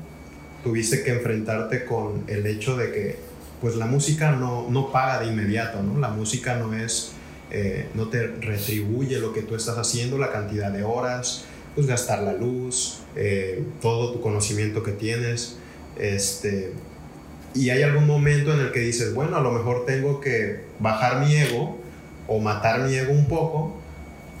tuviste 0.63 1.03
que 1.03 1.11
enfrentarte 1.11 1.85
con 1.85 2.23
el 2.27 2.45
hecho 2.45 2.77
de 2.77 2.91
que, 2.91 3.19
pues 3.59 3.75
la 3.75 3.87
música 3.87 4.31
no, 4.31 4.67
no 4.69 4.91
paga 4.91 5.21
de 5.21 5.27
inmediato, 5.27 5.81
¿no? 5.81 5.99
La 5.99 6.09
música 6.09 6.55
no 6.55 6.73
es, 6.73 7.13
eh, 7.49 7.89
no 7.95 8.09
te 8.09 8.27
retribuye 8.27 9.17
lo 9.19 9.33
que 9.33 9.41
tú 9.41 9.55
estás 9.55 9.77
haciendo, 9.77 10.17
la 10.17 10.31
cantidad 10.31 10.71
de 10.71 10.83
horas, 10.83 11.45
pues 11.75 11.87
gastar 11.87 12.21
la 12.23 12.33
luz, 12.33 12.99
eh, 13.15 13.63
todo 13.81 14.11
tu 14.11 14.21
conocimiento 14.21 14.83
que 14.83 14.91
tienes, 14.91 15.57
este 15.97 16.73
y 17.55 17.69
hay 17.69 17.83
algún 17.83 18.07
momento 18.07 18.51
en 18.51 18.59
el 18.59 18.71
que 18.71 18.79
dices, 18.79 19.13
bueno, 19.13 19.37
a 19.37 19.41
lo 19.41 19.51
mejor 19.51 19.85
tengo 19.85 20.19
que 20.19 20.61
bajar 20.79 21.19
mi 21.19 21.35
ego 21.35 21.77
o 22.27 22.39
matar 22.39 22.81
mi 22.81 22.95
ego 22.95 23.13
un 23.13 23.27
poco 23.27 23.77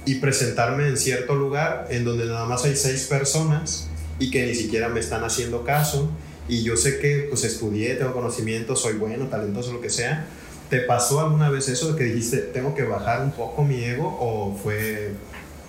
y 0.05 0.15
presentarme 0.15 0.87
en 0.87 0.97
cierto 0.97 1.35
lugar 1.35 1.87
en 1.91 2.05
donde 2.05 2.25
nada 2.25 2.45
más 2.45 2.65
hay 2.65 2.75
seis 2.75 3.05
personas 3.05 3.87
y 4.19 4.31
que 4.31 4.45
ni 4.47 4.55
siquiera 4.55 4.89
me 4.89 4.99
están 4.99 5.23
haciendo 5.23 5.63
caso 5.63 6.09
y 6.47 6.63
yo 6.63 6.75
sé 6.75 6.99
que 6.99 7.27
pues 7.29 7.43
estudié, 7.43 7.95
tengo 7.95 8.13
conocimiento, 8.13 8.75
soy 8.75 8.93
bueno, 8.93 9.27
talentoso, 9.27 9.73
lo 9.73 9.81
que 9.81 9.89
sea. 9.89 10.25
¿Te 10.69 10.79
pasó 10.79 11.19
alguna 11.19 11.49
vez 11.49 11.69
eso 11.69 11.93
de 11.93 11.97
que 11.97 12.05
dijiste, 12.05 12.37
tengo 12.37 12.73
que 12.73 12.83
bajar 12.83 13.21
un 13.21 13.31
poco 13.31 13.63
mi 13.63 13.83
ego 13.83 14.17
o 14.19 14.57
fue 14.61 15.11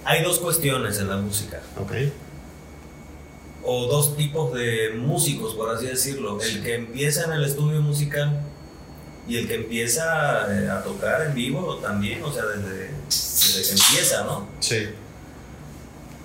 hay 0.05 0.23
dos 0.23 0.39
cuestiones 0.39 0.99
en 0.99 1.09
la 1.09 1.17
música. 1.17 1.61
Ok. 1.79 1.93
O 3.63 3.87
dos 3.87 4.17
tipos 4.17 4.53
de 4.53 4.91
músicos, 4.97 5.55
por 5.55 5.75
así 5.75 5.87
decirlo. 5.87 6.39
El 6.41 6.63
que 6.63 6.75
empieza 6.75 7.25
en 7.25 7.33
el 7.33 7.45
estudio 7.45 7.81
musical 7.81 8.41
y 9.27 9.39
el 9.39 9.49
que 9.49 9.55
empieza 9.55 10.47
eh, 10.55 10.69
a 10.69 10.83
tocar 10.83 11.23
en 11.23 11.35
vivo 11.35 11.77
también, 11.77 12.23
o 12.23 12.31
sea, 12.33 12.45
desde, 12.45 12.91
desde 13.09 13.63
que 13.63 13.71
empieza, 13.83 14.25
¿no? 14.25 14.47
Sí. 14.61 14.89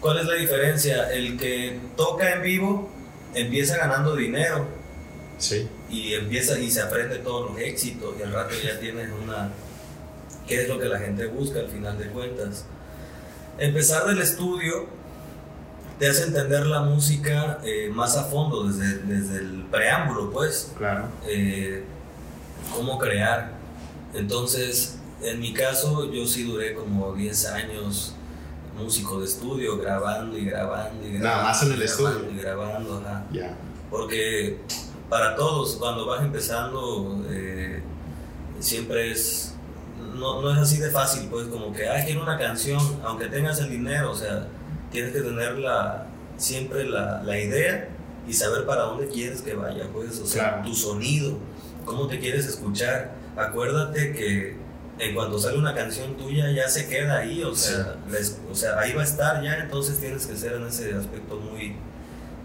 ¿Cuál 0.01 0.19
es 0.19 0.25
la 0.25 0.35
diferencia? 0.35 1.09
El 1.11 1.37
que 1.37 1.79
toca 1.95 2.33
en 2.33 2.41
vivo 2.41 2.89
empieza 3.33 3.77
ganando 3.77 4.15
dinero 4.15 4.67
Sí. 5.37 5.67
y 5.89 6.13
empieza 6.15 6.59
y 6.59 6.69
se 6.69 6.81
aprende 6.81 7.17
todos 7.19 7.51
los 7.51 7.59
éxitos 7.61 8.13
y 8.19 8.23
al 8.23 8.33
rato 8.33 8.53
ya 8.61 8.77
tienes 8.79 9.07
una 9.23 9.51
qué 10.47 10.63
es 10.63 10.67
lo 10.67 10.77
que 10.79 10.85
la 10.89 10.99
gente 10.99 11.27
busca 11.27 11.59
al 11.59 11.69
final 11.69 11.97
de 11.97 12.07
cuentas 12.07 12.65
empezar 13.59 14.05
del 14.07 14.19
estudio 14.21 14.87
te 15.99 16.07
hace 16.09 16.23
entender 16.23 16.65
la 16.65 16.81
música 16.81 17.59
eh, 17.63 17.89
más 17.93 18.15
a 18.15 18.23
fondo 18.25 18.63
desde, 18.63 18.99
desde 18.99 19.39
el 19.39 19.65
preámbulo 19.69 20.31
pues 20.31 20.71
Claro. 20.77 21.05
eh, 21.27 21.83
cómo 22.73 22.97
crear 22.97 23.51
entonces 24.13 24.97
en 25.21 25.39
mi 25.39 25.53
caso 25.53 26.09
yo 26.11 26.25
sí 26.25 26.43
duré 26.43 26.73
como 26.73 27.13
10 27.13 27.45
años 27.47 28.13
músico 28.77 29.19
de 29.19 29.25
estudio 29.25 29.77
grabando 29.77 30.37
y 30.37 30.45
grabando 30.45 31.05
y 31.05 31.11
grabando 31.13 31.27
Nada 31.29 31.43
más 31.43 31.63
en 31.63 31.73
el 31.73 31.79
grabando 31.79 32.09
estudio. 32.09 32.31
y 32.31 32.37
grabando 32.41 32.97
ajá. 33.05 33.25
Ya. 33.31 33.57
Porque 33.91 34.59
para 35.09 35.35
todos, 35.35 35.75
cuando 35.77 36.05
vas 36.05 36.21
empezando, 36.21 37.25
eh, 37.31 37.81
siempre 38.59 39.11
es. 39.11 39.48
No, 40.19 40.41
no 40.41 40.51
es 40.51 40.57
así 40.59 40.77
de 40.79 40.89
fácil, 40.91 41.27
pues, 41.29 41.47
como 41.47 41.71
que, 41.73 41.87
ay, 41.87 42.05
quiero 42.05 42.21
una 42.23 42.37
canción, 42.37 42.79
aunque 43.03 43.27
tengas 43.27 43.59
el 43.59 43.69
dinero, 43.69 44.11
o 44.11 44.15
sea, 44.15 44.47
tienes 44.91 45.13
que 45.13 45.21
tener 45.21 45.57
la, 45.59 46.07
siempre 46.37 46.83
la, 46.87 47.21
la 47.23 47.39
idea 47.39 47.89
y 48.27 48.33
saber 48.33 48.65
para 48.65 48.83
dónde 48.83 49.07
quieres 49.07 49.41
que 49.41 49.53
vaya, 49.55 49.85
pues, 49.93 50.19
o 50.19 50.25
sea, 50.25 50.49
Claro. 50.49 50.63
tu 50.65 50.75
sonido, 50.75 51.37
cómo 51.85 52.07
te 52.07 52.19
quieres 52.19 52.45
escuchar. 52.45 53.13
Acuérdate 53.37 54.13
que 54.13 54.57
en 54.99 55.15
cuando 55.15 55.39
sale 55.39 55.57
una 55.57 55.73
canción 55.73 56.17
tuya 56.17 56.51
ya 56.51 56.67
se 56.67 56.87
queda 56.87 57.19
ahí, 57.19 57.41
o 57.43 57.55
sea, 57.55 57.95
les- 58.11 58.37
o 58.51 58.53
sea, 58.55 58.77
ahí 58.79 58.93
va 58.93 59.01
a 59.01 59.05
estar 59.05 59.41
ya, 59.41 59.55
entonces 59.59 59.97
tienes 59.99 60.25
que 60.27 60.35
ser 60.35 60.53
en 60.53 60.67
ese 60.67 60.93
aspecto 60.93 61.37
muy 61.37 61.75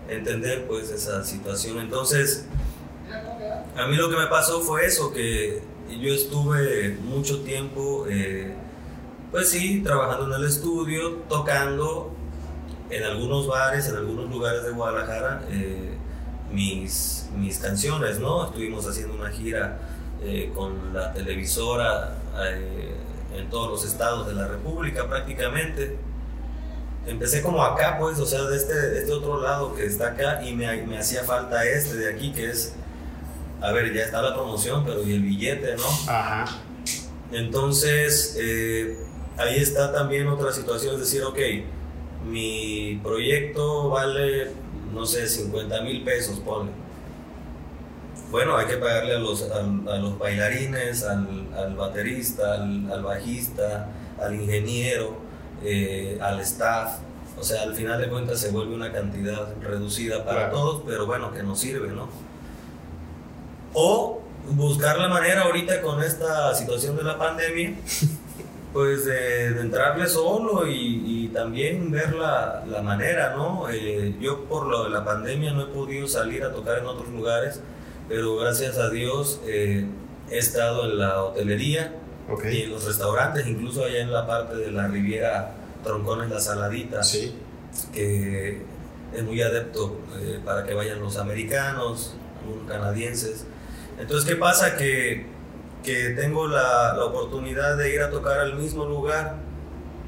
entender 0.09 0.67
pues 0.69 0.91
esa 0.91 1.25
situación. 1.25 1.81
Entonces, 1.81 2.47
a 3.77 3.87
mí 3.87 3.97
lo 3.97 4.09
que 4.11 4.17
me 4.17 4.27
pasó 4.29 4.61
fue 4.61 4.87
eso, 4.87 5.13
que 5.13 5.63
yo 6.01 6.15
estuve 6.15 6.97
mucho 7.03 7.41
tiempo, 7.41 8.07
eh, 8.09 8.55
pues 9.31 9.51
sí, 9.51 9.83
trabajando 9.83 10.35
en 10.35 10.43
el 10.43 10.49
estudio, 10.49 11.23
tocando 11.29 12.13
en 12.91 13.03
algunos 13.05 13.47
bares, 13.47 13.89
en 13.89 13.97
algunos 13.97 14.31
lugares 14.31 14.65
de 14.65 14.71
Guadalajara, 14.71 15.43
eh, 15.51 15.95
mis, 16.53 17.29
mis 17.37 17.59
canciones, 17.59 18.21
¿no? 18.21 18.47
Estuvimos 18.47 18.87
haciendo 18.87 19.15
una 19.15 19.31
gira 19.31 19.79
eh, 20.23 20.51
con 20.55 20.93
la 20.93 21.13
televisora 21.13 22.19
en 23.35 23.49
todos 23.51 23.71
los 23.71 23.85
estados 23.85 24.27
de 24.27 24.35
la 24.35 24.47
República 24.47 25.09
prácticamente 25.09 25.97
empecé 27.07 27.43
como 27.43 27.63
acá, 27.63 27.97
pues, 27.99 28.19
o 28.19 28.27
sea, 28.27 28.43
de 28.45 28.57
este, 28.57 28.75
de 28.75 28.99
este 29.01 29.13
otro 29.13 29.41
lado 29.41 29.75
que 29.75 29.85
está 29.87 30.09
acá 30.09 30.43
y 30.43 30.55
me, 30.55 30.83
me 30.83 30.99
hacía 30.99 31.23
falta 31.25 31.65
este 31.65 31.97
de 31.97 32.11
aquí, 32.11 32.33
que 32.33 32.51
es, 32.51 32.75
a 33.65 33.73
ver, 33.73 33.93
ya 33.95 34.03
está 34.03 34.21
la 34.23 34.35
promoción, 34.35 34.85
pero 34.85 35.03
y 35.03 35.13
el 35.15 35.23
billete, 35.23 35.77
¿no? 35.77 35.87
Ajá. 36.13 36.45
Entonces, 37.33 38.37
eh, 38.39 38.97
ahí 39.37 39.57
está 39.57 39.93
también 39.93 40.29
otra 40.29 40.53
situación, 40.53 40.95
es 40.95 41.01
decir, 41.01 41.23
ok, 41.25 41.39
mi 42.27 43.01
proyecto 43.03 43.91
vale, 43.91 44.51
no 44.93 45.05
sé, 45.07 45.27
50 45.29 45.83
mil 45.83 46.03
pesos, 46.05 46.39
ponle. 46.41 46.71
Bueno, 48.31 48.57
hay 48.57 48.67
que 48.67 48.77
pagarle 48.77 49.15
a 49.15 49.19
los, 49.19 49.43
a, 49.51 49.63
los 49.99 50.19
bailarines, 50.19 51.05
al, 51.05 51.49
al 51.57 51.75
baterista, 51.77 52.55
al, 52.55 52.91
al 52.93 53.03
bajista, 53.03 53.89
al 54.21 54.35
ingeniero, 54.35 55.17
eh, 55.63 56.19
al 56.21 56.41
staff. 56.41 56.99
O 57.39 57.43
sea, 57.45 57.63
al 57.63 57.75
final 57.75 58.01
de 58.01 58.09
cuentas 58.09 58.41
se 58.41 58.51
vuelve 58.51 58.75
una 58.75 58.93
cantidad 58.93 59.55
reducida 59.61 60.25
para 60.25 60.49
Claro. 60.51 60.53
todos, 60.57 60.83
pero 60.87 61.07
bueno, 61.07 61.33
que 61.33 61.43
nos 61.43 61.61
sirve, 61.61 61.89
¿no? 61.89 62.09
O 63.75 64.21
buscar 64.51 64.99
la 64.99 65.09
manera 65.09 65.43
ahorita 65.43 65.83
con 65.83 66.03
esta 66.03 66.55
situación 66.55 66.97
de 66.97 67.03
la 67.03 67.19
pandemia, 67.19 67.75
pues 68.73 69.05
de, 69.05 69.53
de 69.53 69.61
entrarle 69.61 70.07
solo 70.09 70.67
y, 70.67 71.03
y 71.07 71.29
también 71.29 71.91
ver 71.91 72.15
la, 72.15 72.65
la 72.67 72.83
manera, 72.83 73.35
¿no? 73.37 73.69
Eh, 73.71 74.15
yo 74.21 74.45
por 74.45 74.67
lo 74.67 74.85
de 74.85 74.91
la 74.91 75.05
pandemia 75.05 75.53
no 75.53 75.63
he 75.63 75.67
podido 75.67 76.07
salir 76.09 76.43
a 76.45 76.53
tocar 76.53 76.79
en 76.79 76.87
otros 76.87 77.09
lugares, 77.11 77.61
pero 78.09 78.37
gracias 78.37 78.79
a 78.79 78.91
Dios 78.91 79.41
eh, 79.47 79.87
he 80.31 80.39
estado 80.39 80.85
en 80.91 80.99
la 80.99 81.23
hotelería 81.23 81.95
y 82.51 82.63
en 82.63 82.71
los 82.71 82.85
restaurantes, 82.85 83.47
incluso 83.47 83.85
allá 83.85 84.01
en 84.01 84.11
la 84.13 84.27
parte 84.27 84.57
de 84.57 84.71
la 84.73 84.89
Riviera 84.89 85.53
Troncones, 85.85 86.31
La 86.31 86.41
Saladita 86.41 87.03
Sí. 87.05 87.35
que 87.93 88.63
es 89.15 89.23
muy 89.23 89.41
adepto 89.43 90.01
eh, 90.19 90.41
para 90.45 90.65
que 90.65 90.75
vayan 90.75 91.01
los 91.01 91.17
americanos, 91.19 92.15
algunos 92.43 92.69
canadienses. 92.69 93.47
Entonces, 93.99 94.29
¿qué 94.29 94.37
pasa? 94.37 94.77
Que, 94.77 95.27
que 95.83 96.11
tengo 96.11 96.47
la, 96.49 96.95
la 96.95 97.05
oportunidad 97.05 97.77
de 97.77 97.95
ir 97.95 98.01
a 98.03 98.11
tocar 98.11 98.41
al 98.41 98.55
mismo 98.57 98.85
lugar 98.87 99.37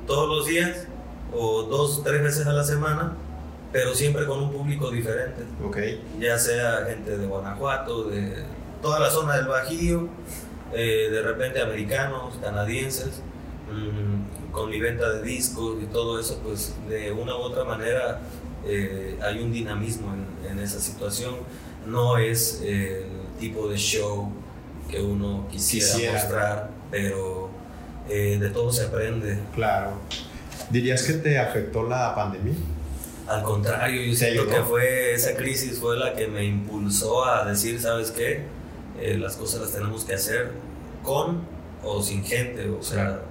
todos 0.06 0.28
los 0.28 0.46
días 0.46 0.86
o 1.32 1.62
dos, 1.64 2.02
tres 2.04 2.22
veces 2.22 2.46
a 2.46 2.52
la 2.52 2.64
semana, 2.64 3.16
pero 3.72 3.94
siempre 3.94 4.26
con 4.26 4.40
un 4.40 4.52
público 4.52 4.90
diferente, 4.90 5.42
Ok. 5.64 5.76
ya 6.18 6.38
sea 6.38 6.86
gente 6.88 7.18
de 7.18 7.26
Guanajuato, 7.26 8.04
de 8.04 8.44
toda 8.80 9.00
la 9.00 9.10
zona 9.10 9.36
del 9.36 9.46
Bajío, 9.46 10.08
eh, 10.72 11.08
de 11.10 11.22
repente 11.22 11.60
americanos, 11.60 12.34
canadienses, 12.42 13.22
mm, 13.70 14.52
con 14.52 14.70
mi 14.70 14.80
venta 14.80 15.10
de 15.10 15.22
discos 15.22 15.76
y 15.82 15.86
todo 15.86 16.18
eso, 16.18 16.40
pues 16.42 16.74
de 16.88 17.12
una 17.12 17.34
u 17.36 17.40
otra 17.40 17.64
manera 17.64 18.20
eh, 18.64 19.18
hay 19.22 19.40
un 19.42 19.52
dinamismo 19.52 20.12
en, 20.14 20.52
en 20.52 20.58
esa 20.60 20.80
situación. 20.80 21.34
No 21.86 22.16
es 22.18 22.62
eh, 22.64 23.06
tipo 23.38 23.68
de 23.68 23.76
show 23.76 24.30
que 24.90 25.00
uno 25.00 25.46
quisiera, 25.50 25.86
Quisiera. 25.92 26.12
mostrar, 26.12 26.70
pero 26.90 27.50
eh, 28.08 28.38
de 28.40 28.50
todo 28.50 28.72
se 28.72 28.84
aprende. 28.86 29.38
Claro. 29.54 29.92
¿Dirías 30.70 31.02
que 31.02 31.14
te 31.14 31.38
afectó 31.38 31.82
la 31.82 32.14
pandemia? 32.14 32.54
Al 33.28 33.42
contrario, 33.42 34.02
yo 34.02 34.10
¿Te 34.12 34.16
siento 34.16 34.42
ayudó? 34.42 34.54
que 34.56 34.62
fue 34.62 35.14
esa 35.14 35.34
crisis 35.36 35.78
fue 35.80 35.96
la 35.96 36.14
que 36.14 36.28
me 36.28 36.44
impulsó 36.44 37.24
a 37.24 37.44
decir, 37.44 37.80
¿sabes 37.80 38.12
qué? 38.12 38.42
Eh, 39.00 39.16
las 39.18 39.36
cosas 39.36 39.60
las 39.60 39.72
tenemos 39.72 40.04
que 40.04 40.14
hacer 40.14 40.52
con 41.02 41.40
o 41.84 42.02
sin 42.02 42.24
gente, 42.24 42.68
o 42.70 42.82
sea, 42.82 43.04
Claro. 43.04 43.22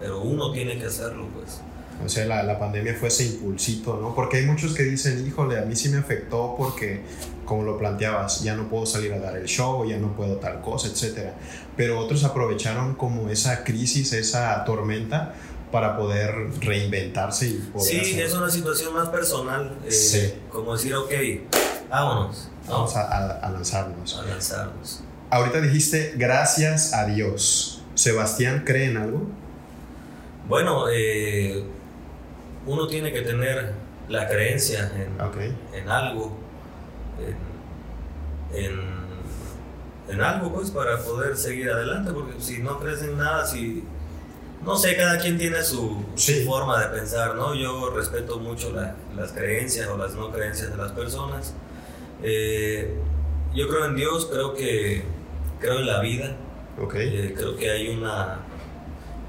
pero 0.00 0.20
uno 0.22 0.52
tiene 0.52 0.78
que 0.78 0.86
hacerlo, 0.86 1.26
pues. 1.34 1.60
O 2.04 2.08
sea, 2.08 2.24
la, 2.26 2.42
la 2.42 2.58
pandemia 2.58 2.94
fue 2.98 3.08
ese 3.08 3.24
impulsito, 3.26 3.98
¿no? 4.00 4.14
Porque 4.14 4.38
hay 4.38 4.46
muchos 4.46 4.74
que 4.74 4.82
dicen, 4.82 5.26
híjole, 5.26 5.58
a 5.58 5.62
mí 5.62 5.76
sí 5.76 5.88
me 5.88 5.98
afectó 5.98 6.54
porque, 6.56 7.02
como 7.44 7.62
lo 7.62 7.78
planteabas, 7.78 8.42
ya 8.42 8.54
no 8.54 8.68
puedo 8.68 8.86
salir 8.86 9.12
a 9.12 9.18
dar 9.18 9.36
el 9.36 9.46
show, 9.46 9.84
ya 9.88 9.98
no 9.98 10.14
puedo 10.16 10.36
tal 10.36 10.60
cosa, 10.60 10.88
etc. 10.88 11.30
Pero 11.76 11.98
otros 11.98 12.24
aprovecharon 12.24 12.94
como 12.94 13.28
esa 13.28 13.64
crisis, 13.64 14.12
esa 14.12 14.64
tormenta, 14.64 15.34
para 15.70 15.96
poder 15.96 16.34
reinventarse 16.60 17.46
y 17.48 17.52
poder 17.72 17.88
Sí, 17.88 18.00
hacer- 18.00 18.26
es 18.26 18.34
una 18.34 18.50
situación 18.50 18.92
más 18.92 19.08
personal, 19.08 19.78
eh, 19.86 19.90
Sí. 19.90 20.34
como 20.50 20.74
decir, 20.74 20.94
ok, 20.94 21.10
vámonos, 21.88 22.50
Vamos 22.68 22.94
vamos 22.94 22.96
a, 22.96 23.02
a- 23.02 23.30
a 23.38 23.50
lanzarnos. 23.50 24.18
a 24.18 24.22
lanzarnos. 24.22 25.02
Ahorita 25.30 25.62
dijiste, 25.62 26.12
gracias 26.16 26.92
a 26.92 27.06
Dios. 27.06 27.82
¿Sebastián 27.94 28.64
cree 28.66 28.90
en 28.90 28.98
algo? 28.98 29.26
Bueno, 30.48 30.86
eh, 30.92 31.62
uno 32.66 32.86
tiene 32.86 33.12
que 33.12 33.22
tener 33.22 33.72
la 34.08 34.28
creencia 34.28 34.90
en, 35.74 35.88
algo, 35.88 36.36
en, 38.54 38.64
en, 38.64 38.80
en 40.08 40.20
algo 40.20 40.52
pues 40.52 40.70
para 40.70 40.98
poder 40.98 41.36
seguir 41.36 41.70
adelante, 41.70 42.12
porque 42.12 42.40
si 42.40 42.58
no 42.58 42.78
crees 42.78 43.02
en 43.02 43.16
nada, 43.18 43.46
si... 43.46 43.84
No 44.64 44.76
sé, 44.76 44.96
cada 44.96 45.18
quien 45.18 45.38
tiene 45.38 45.60
su, 45.64 46.04
forma 46.46 46.80
de 46.80 46.96
pensar, 46.96 47.34
¿no? 47.34 47.52
Yo 47.52 47.90
respeto 47.90 48.38
mucho 48.38 48.70
la- 48.70 48.94
las 49.16 49.32
creencias 49.32 49.88
o 49.88 49.96
las 49.96 50.14
no 50.14 50.30
creencias 50.30 50.70
de 50.70 50.76
las 50.76 50.92
personas. 50.92 51.52
Eh, 52.22 52.94
yo 53.54 53.66
creo 53.66 53.86
en 53.86 53.96
Dios, 53.96 54.28
creo 54.30 54.54
que 54.54 55.02
creo 55.58 55.80
en 55.80 55.86
la 55.86 56.00
vida, 56.00 56.36
Ok. 56.80 56.94
eh, 56.94 57.34
creo 57.36 57.56
que 57.56 57.70
hay 57.72 57.88
una, 57.88 58.38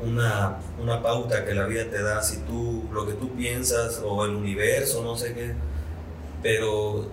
una, 0.06 0.58
una 0.82 1.02
pauta 1.02 1.46
que 1.46 1.54
la 1.54 1.66
vida 1.66 1.86
te 1.90 2.02
da 2.02 2.22
si 2.22 2.38
tú, 2.42 2.84
lo 2.92 3.06
que 3.08 3.14
tú 3.14 3.30
piensas 3.36 4.02
o 4.04 4.26
el 4.26 4.32
universo, 4.36 5.04
no 5.04 5.16
sé 5.18 5.34
qué, 5.34 5.54
pero 6.42 7.08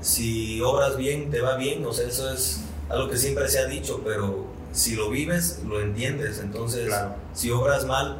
si 0.00 0.60
obras 0.60 0.96
bien, 0.96 1.30
te 1.30 1.40
va 1.40 1.56
bien, 1.56 1.84
o 1.84 1.92
sea, 1.92 2.06
eso 2.06 2.30
es 2.30 2.62
algo 2.88 3.08
que 3.10 3.16
siempre 3.16 3.48
se 3.48 3.58
ha 3.58 3.66
dicho, 3.66 4.02
pero 4.04 4.46
si 4.72 4.94
lo 4.94 5.10
vives, 5.10 5.62
lo 5.66 5.80
entiendes, 5.80 6.38
entonces 6.40 6.86
Claro. 6.88 7.14
si 7.32 7.50
obras 7.50 7.84
mal, 7.86 8.18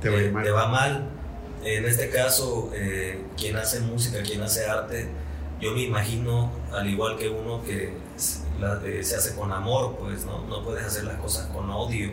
Te 0.00 0.10
va 0.10 0.16
a 0.18 0.20
ir 0.20 0.26
eh, 0.28 0.32
mal. 0.32 0.44
te 0.44 0.50
va 0.50 0.68
mal, 0.68 1.08
En 1.64 1.86
este 1.86 2.10
caso, 2.10 2.70
eh, 2.74 3.24
quien 3.38 3.56
hace 3.56 3.80
música, 3.80 4.22
quien 4.22 4.42
hace 4.42 4.66
arte, 4.66 5.08
yo 5.62 5.72
me 5.72 5.80
imagino, 5.80 6.52
al 6.70 6.86
igual 6.90 7.16
que 7.16 7.30
uno 7.30 7.62
que 7.64 7.94
eh, 8.84 9.02
se 9.02 9.16
hace 9.16 9.34
con 9.34 9.50
amor, 9.50 9.96
pues 9.98 10.26
no, 10.26 10.46
no 10.46 10.62
puedes 10.62 10.84
hacer 10.84 11.04
las 11.04 11.16
cosas 11.16 11.46
con 11.46 11.70
odio. 11.70 12.10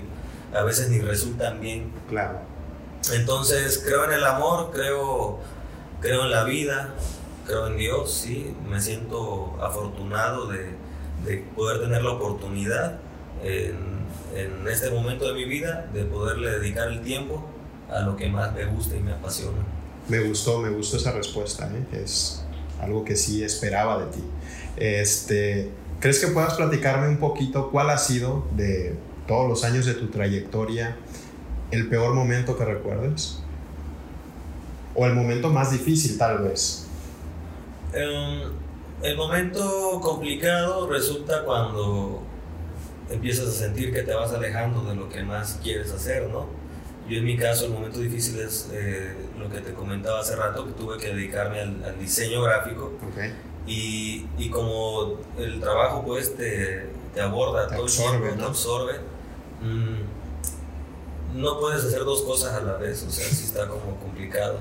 A 0.54 0.64
veces 0.64 0.90
ni 0.90 1.00
resultan 1.00 1.62
bien. 1.62 1.92
Claro. 2.10 2.40
Entonces, 3.14 3.82
creo 3.86 4.06
en 4.06 4.14
el 4.14 4.24
amor, 4.24 4.72
creo, 4.72 5.40
creo 6.02 6.24
en 6.24 6.32
la 6.32 6.44
vida, 6.44 6.94
creo 7.46 7.68
en 7.68 7.78
Dios, 7.78 8.14
sí. 8.14 8.56
Me 8.68 8.80
siento 8.80 9.58
afortunado 9.62 10.48
de, 10.48 10.76
de 11.26 11.38
poder 11.56 11.82
tener 11.82 12.04
la 12.04 12.12
oportunidad 12.12 13.00
en, 13.44 14.02
en 14.36 14.68
este 14.68 14.90
momento 14.92 15.28
de 15.28 15.34
mi 15.34 15.46
vida 15.46 15.88
de 15.94 16.04
poderle 16.04 16.52
dedicar 16.52 16.88
el 16.90 17.02
tiempo 17.02 17.44
a 17.90 18.02
lo 18.02 18.16
que 18.16 18.30
más 18.30 18.54
me 18.54 18.66
gusta 18.66 18.96
y 18.96 19.00
me 19.00 19.12
apasiona. 19.12 19.60
Me 20.08 20.20
gustó, 20.20 20.60
me 20.60 20.70
gustó 20.70 20.98
esa 20.98 21.12
respuesta, 21.12 21.70
¿eh? 21.74 22.04
es 22.04 22.44
algo 22.80 23.04
que 23.04 23.16
sí 23.16 23.44
esperaba 23.44 24.04
de 24.04 24.12
ti. 24.12 24.24
Este, 24.78 25.70
¿Crees 26.00 26.20
que 26.20 26.28
puedas 26.28 26.56
platicarme 26.56 27.08
un 27.08 27.18
poquito 27.18 27.70
cuál 27.70 27.90
ha 27.90 27.98
sido 27.98 28.48
de 28.56 28.96
todos 29.28 29.50
los 29.50 29.64
años 29.64 29.86
de 29.86 29.94
tu 29.94 30.08
trayectoria 30.08 30.98
el 31.72 31.88
peor 31.88 32.14
momento 32.14 32.58
que 32.58 32.66
recuerdes? 32.66 33.40
¿O 34.94 35.06
el 35.06 35.14
momento 35.14 35.50
más 35.50 35.72
difícil 35.72 36.18
tal 36.18 36.40
vez? 36.40 36.88
Um, 37.94 38.52
el 39.02 39.16
momento 39.16 40.00
complicado 40.02 40.88
resulta 40.90 41.44
cuando 41.44 42.22
empiezas 43.10 43.48
a 43.48 43.52
sentir 43.52 43.94
que 43.94 44.04
te 44.04 44.14
vas 44.14 44.32
alejando 44.34 44.84
de 44.84 44.96
lo 44.96 45.10
que 45.10 45.24
más 45.24 45.60
quieres 45.64 45.92
hacer, 45.92 46.30
¿no? 46.30 46.48
Yo 47.10 47.18
en 47.18 47.26
mi 47.26 47.38
caso 47.38 47.66
el 47.66 47.72
momento 47.72 48.00
difícil 48.00 48.40
es 48.40 48.70
eh, 48.72 49.14
lo 49.38 49.50
que 49.50 49.60
te 49.60 49.74
comentaba 49.74 50.20
hace 50.20 50.36
rato, 50.36 50.66
que 50.66 50.74
tuve 50.74 50.98
que 50.98 51.14
dedicarme 51.14 51.60
al, 51.60 52.00
diseño 52.00 52.42
gráfico. 52.44 52.94
Okay. 53.12 53.34
Y, 53.68 54.26
y, 54.38 54.50
como 54.50 55.18
el 55.38 55.60
trabajo 55.60 56.04
pues 56.06 56.36
te, 56.36 56.86
te 57.14 57.22
aborda 57.22 57.68
Te 57.68 57.76
todo 57.76 57.84
absorbe, 57.86 58.16
el 58.16 58.22
tiempo, 58.22 58.36
te 58.36 58.42
¿no? 58.42 58.48
absorbe, 58.48 58.94
mm, 59.62 61.40
no 61.42 61.60
puedes 61.60 61.84
hacer 61.86 62.04
dos 62.04 62.22
cosas 62.24 62.54
a 62.54 62.62
la 62.62 62.74
vez, 62.74 63.04
o 63.04 63.12
sea, 63.12 63.26
sí 63.26 63.46
está 63.46 63.68
como 63.68 63.96
complicado. 63.98 64.58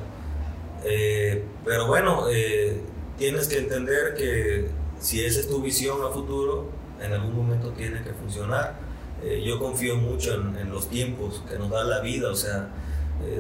Eh, 0.85 1.45
pero 1.65 1.87
bueno, 1.87 2.27
eh, 2.31 2.81
tienes 3.19 3.49
que 3.49 3.59
entender 3.59 4.15
que 4.15 4.69
si 5.01 5.25
esa 5.25 5.41
es 5.41 5.49
tu 5.49 5.61
visión 5.61 6.03
a 6.05 6.09
futuro, 6.11 6.71
en 7.01 7.13
algún 7.13 7.35
momento 7.35 7.71
tiene 7.71 8.03
que 8.03 8.13
funcionar. 8.13 8.75
Eh, 9.23 9.43
yo 9.45 9.59
confío 9.59 9.97
mucho 9.97 10.35
en, 10.35 10.57
en, 10.57 10.71
los 10.71 10.89
tiempos 10.89 11.43
que 11.49 11.59
nos 11.59 11.71
da 11.71 11.85
la 11.85 12.01
vida, 12.01 12.31
o 12.31 12.35
sea, 12.35 12.69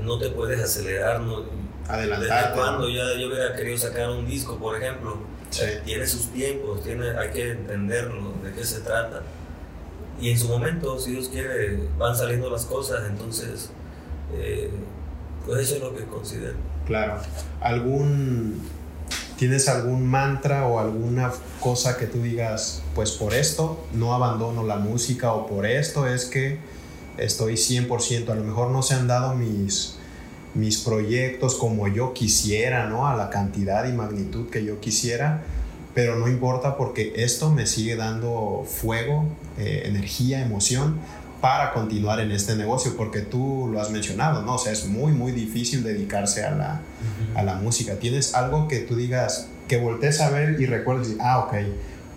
no 0.02 0.18
te 0.18 0.28
puedes 0.28 0.60
acelerar. 0.60 1.20
No, 1.20 1.44
Adelantar. 1.94 2.42
¿Desde 2.42 2.56
cuando 2.56 2.88
ya 2.88 3.04
yo 3.18 3.28
hubiera 3.28 3.54
querido 3.54 3.78
sacar 3.78 4.10
un 4.10 4.26
disco, 4.26 4.56
por 4.58 4.76
ejemplo? 4.76 5.18
Sí. 5.50 5.66
Tiene 5.84 6.06
sus 6.06 6.32
tiempos, 6.32 6.82
tiene, 6.82 7.10
hay 7.10 7.30
que 7.30 7.50
entenderlo, 7.52 8.32
de 8.42 8.52
qué 8.52 8.64
se 8.64 8.80
trata. 8.80 9.22
Y 10.20 10.30
en 10.30 10.38
su 10.38 10.48
momento, 10.48 10.98
si 10.98 11.12
Dios 11.12 11.28
quiere, 11.28 11.88
van 11.98 12.16
saliendo 12.16 12.50
las 12.50 12.66
cosas, 12.66 13.08
entonces, 13.08 13.70
eh, 14.34 14.70
pues 15.46 15.62
eso 15.62 15.76
es 15.76 15.80
lo 15.80 15.96
que 15.96 16.04
considero. 16.04 16.56
Claro. 16.86 17.20
¿Algún 17.60 18.62
¿Tienes 19.40 19.70
algún 19.70 20.06
mantra 20.06 20.66
o 20.66 20.78
alguna 20.78 21.32
cosa 21.60 21.96
que 21.96 22.04
tú 22.04 22.20
digas, 22.20 22.82
pues 22.94 23.12
por 23.12 23.32
esto 23.32 23.82
no 23.94 24.12
abandono 24.12 24.64
la 24.64 24.76
música 24.76 25.32
o 25.32 25.46
por 25.46 25.64
esto 25.64 26.06
es 26.06 26.26
que 26.26 26.58
estoy 27.16 27.54
100%, 27.54 28.28
a 28.28 28.34
lo 28.34 28.44
mejor 28.44 28.68
no 28.68 28.82
se 28.82 28.92
han 28.92 29.08
dado 29.08 29.32
mis, 29.34 29.96
mis 30.54 30.78
proyectos 30.78 31.54
como 31.54 31.88
yo 31.88 32.12
quisiera, 32.12 32.86
¿no? 32.88 33.06
A 33.06 33.16
la 33.16 33.30
cantidad 33.30 33.88
y 33.88 33.92
magnitud 33.92 34.50
que 34.50 34.64
yo 34.64 34.80
quisiera, 34.80 35.42
pero 35.94 36.16
no 36.16 36.28
importa 36.28 36.76
porque 36.76 37.12
esto 37.16 37.50
me 37.50 37.66
sigue 37.66 37.96
dando 37.96 38.64
fuego, 38.66 39.26
eh, 39.58 39.82
energía, 39.86 40.40
emoción 40.40 40.98
para 41.40 41.72
continuar 41.72 42.20
en 42.20 42.32
este 42.32 42.54
negocio, 42.54 42.96
porque 42.96 43.20
tú 43.20 43.68
lo 43.72 43.80
has 43.80 43.90
mencionado, 43.90 44.42
¿no? 44.42 44.56
O 44.56 44.58
sea, 44.58 44.72
es 44.72 44.86
muy, 44.86 45.12
muy 45.12 45.32
difícil 45.32 45.82
dedicarse 45.82 46.44
a 46.44 46.50
la, 46.50 46.82
uh 46.82 47.34
-huh. 47.34 47.38
a 47.38 47.42
la 47.42 47.54
música. 47.54 47.94
¿Tienes 47.94 48.34
algo 48.34 48.68
que 48.68 48.80
tú 48.80 48.94
digas, 48.94 49.48
que 49.66 49.78
voltees 49.78 50.20
a 50.20 50.30
ver 50.30 50.60
y 50.60 50.66
recuerdes, 50.66 51.16
ah, 51.20 51.38
ok, 51.38 51.54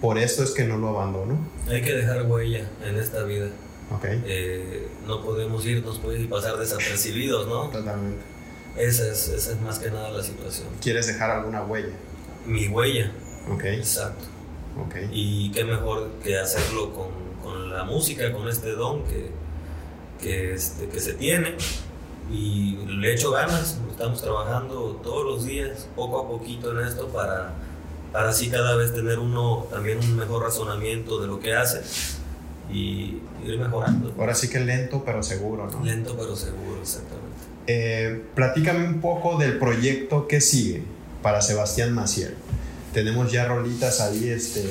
por 0.02 0.18
esto 0.18 0.44
es 0.44 0.52
que 0.52 0.66
no 0.66 0.78
lo 0.78 0.90
abandono? 0.90 1.38
Hay 1.70 1.82
que 1.82 1.94
dejar 1.94 2.26
huella 2.30 2.66
en 2.86 2.98
esta 2.98 3.24
vida. 3.24 3.48
Ok. 3.92 4.06
Eh, 4.06 4.88
no 5.06 5.22
podemos 5.22 5.66
irnos 5.66 6.00
pues, 6.00 6.22
y 6.22 6.26
pasar 6.26 6.58
desapercibidos, 6.58 7.48
¿no? 7.48 7.70
Totalmente. 7.70 8.24
Esa 8.78 9.12
es, 9.12 9.28
esa 9.28 9.52
es 9.52 9.62
más 9.62 9.80
que 9.80 9.92
nada 9.92 10.10
la 10.12 10.24
situación. 10.24 10.68
¿Quieres 10.82 11.08
dejar 11.08 11.30
alguna 11.32 11.64
huella? 11.64 11.94
Mi 12.46 12.68
huella. 12.68 13.12
Ok. 13.52 13.64
Exacto. 13.66 14.26
Ok. 14.78 14.96
Y 15.12 15.52
qué 15.52 15.64
mejor 15.64 16.10
que 16.24 16.40
hacerlo 16.40 16.94
con 16.94 17.24
con 17.44 17.70
la 17.70 17.84
música, 17.84 18.32
con 18.32 18.48
este 18.48 18.72
don 18.72 19.04
que, 19.04 19.30
que, 20.22 20.54
este, 20.54 20.88
que 20.88 21.00
se 21.00 21.14
tiene. 21.14 21.56
Y 22.32 22.78
le 22.88 23.14
echo 23.14 23.32
ganas, 23.32 23.78
estamos 23.92 24.22
trabajando 24.22 25.02
todos 25.04 25.26
los 25.26 25.46
días, 25.46 25.90
poco 25.94 26.22
a 26.22 26.28
poquito 26.28 26.72
en 26.72 26.88
esto, 26.88 27.10
para, 27.10 27.54
para 28.14 28.30
así 28.30 28.50
cada 28.50 28.76
vez 28.76 28.94
tener 28.94 29.20
uno 29.20 29.68
también 29.70 30.00
un 30.00 30.16
mejor 30.16 30.44
razonamiento 30.44 31.20
de 31.20 31.28
lo 31.28 31.42
que 31.42 31.54
hace 31.54 31.82
y 32.72 33.22
ir 33.46 33.60
mejorando. 33.60 34.14
Ahora 34.18 34.36
sí 34.36 34.50
que 34.50 34.60
lento 34.60 35.04
pero 35.06 35.24
seguro, 35.24 35.70
¿no? 35.70 35.84
Lento 35.84 36.16
pero 36.18 36.36
seguro, 36.36 36.80
exactamente. 36.82 37.24
Eh, 37.68 38.24
platícame 38.36 38.86
un 38.86 39.02
poco 39.02 39.38
del 39.38 39.58
proyecto 39.58 40.28
que 40.28 40.42
sigue 40.42 40.84
para 41.22 41.42
Sebastián 41.42 41.94
Maciel. 41.94 42.36
Tenemos 42.94 43.32
ya 43.32 43.46
rolitas 43.46 44.02
ahí, 44.02 44.30
este... 44.30 44.64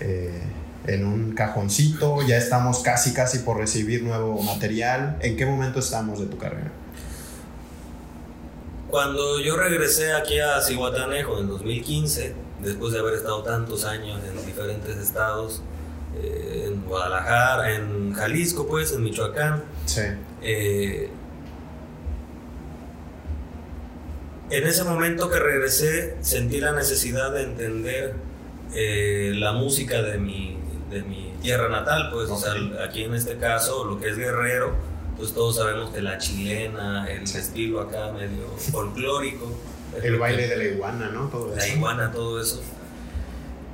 Eh, 0.00 0.42
en 0.86 1.06
un 1.06 1.32
cajoncito, 1.32 2.20
ya 2.26 2.36
estamos 2.36 2.80
casi 2.80 3.14
casi 3.14 3.38
por 3.38 3.56
recibir 3.56 4.02
nuevo 4.02 4.42
material. 4.42 5.16
¿En 5.20 5.36
qué 5.36 5.46
momento 5.46 5.78
estamos 5.78 6.20
de 6.20 6.26
tu 6.26 6.36
carrera? 6.36 6.70
Cuando 8.90 9.40
yo 9.40 9.56
regresé 9.56 10.12
aquí 10.12 10.38
a 10.38 10.60
Cihuatanejo 10.60 11.40
en 11.40 11.48
2015, 11.48 12.34
después 12.62 12.92
de 12.92 13.00
haber 13.00 13.14
estado 13.14 13.42
tantos 13.42 13.84
años 13.84 14.20
en 14.24 14.46
diferentes 14.46 14.96
estados, 14.98 15.62
eh, 16.16 16.68
en 16.68 16.82
Guadalajara, 16.84 17.74
en 17.74 18.12
Jalisco, 18.14 18.66
pues, 18.66 18.92
en 18.92 19.02
Michoacán, 19.02 19.64
sí. 19.86 20.02
eh, 20.42 21.10
en 24.50 24.66
ese 24.66 24.84
momento 24.84 25.30
que 25.30 25.38
regresé 25.38 26.16
sentí 26.20 26.60
la 26.60 26.72
necesidad 26.72 27.32
de 27.32 27.42
entender 27.42 28.14
eh, 28.74 29.32
la 29.34 29.52
música 29.52 30.02
de 30.02 30.18
mi, 30.18 30.58
de 30.90 31.02
mi 31.02 31.32
tierra 31.42 31.68
natal, 31.68 32.10
pues, 32.12 32.30
okay. 32.30 32.68
o 32.68 32.74
sea, 32.74 32.84
aquí 32.84 33.04
en 33.04 33.14
este 33.14 33.36
caso, 33.36 33.84
lo 33.84 34.00
que 34.00 34.10
es 34.10 34.16
guerrero, 34.16 34.74
pues 35.16 35.32
todos 35.32 35.56
sabemos 35.56 35.90
que 35.90 36.02
la 36.02 36.18
chilena, 36.18 37.06
el 37.10 37.22
estilo 37.22 37.80
acá 37.80 38.12
medio 38.12 38.48
folclórico. 38.58 39.52
El 40.02 40.18
baile 40.18 40.48
de 40.48 40.56
la 40.56 40.64
iguana, 40.64 41.08
¿no? 41.10 41.28
Todo 41.28 41.54
la 41.54 41.64
eso. 41.64 41.76
iguana, 41.76 42.10
todo 42.10 42.40
eso. 42.40 42.60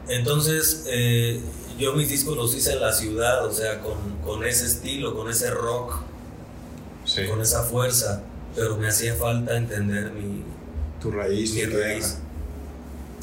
Entonces, 0.08 0.84
eh, 0.88 1.40
yo 1.80 1.94
mis 1.94 2.08
discos 2.08 2.36
los 2.36 2.54
hice 2.54 2.74
en 2.74 2.80
la 2.80 2.92
ciudad, 2.92 3.44
o 3.46 3.52
sea, 3.52 3.80
con, 3.80 3.96
con 4.24 4.44
ese 4.46 4.66
estilo, 4.66 5.14
con 5.14 5.30
ese 5.30 5.50
rock, 5.50 6.00
sí. 7.04 7.26
con 7.26 7.40
esa 7.40 7.62
fuerza, 7.64 8.22
pero 8.54 8.76
me 8.76 8.88
hacía 8.88 9.14
falta 9.14 9.56
entender 9.56 10.12
mi, 10.12 10.44
tu 11.00 11.10
raíz, 11.10 11.54
mi 11.54 11.64
raíz. 11.64 12.18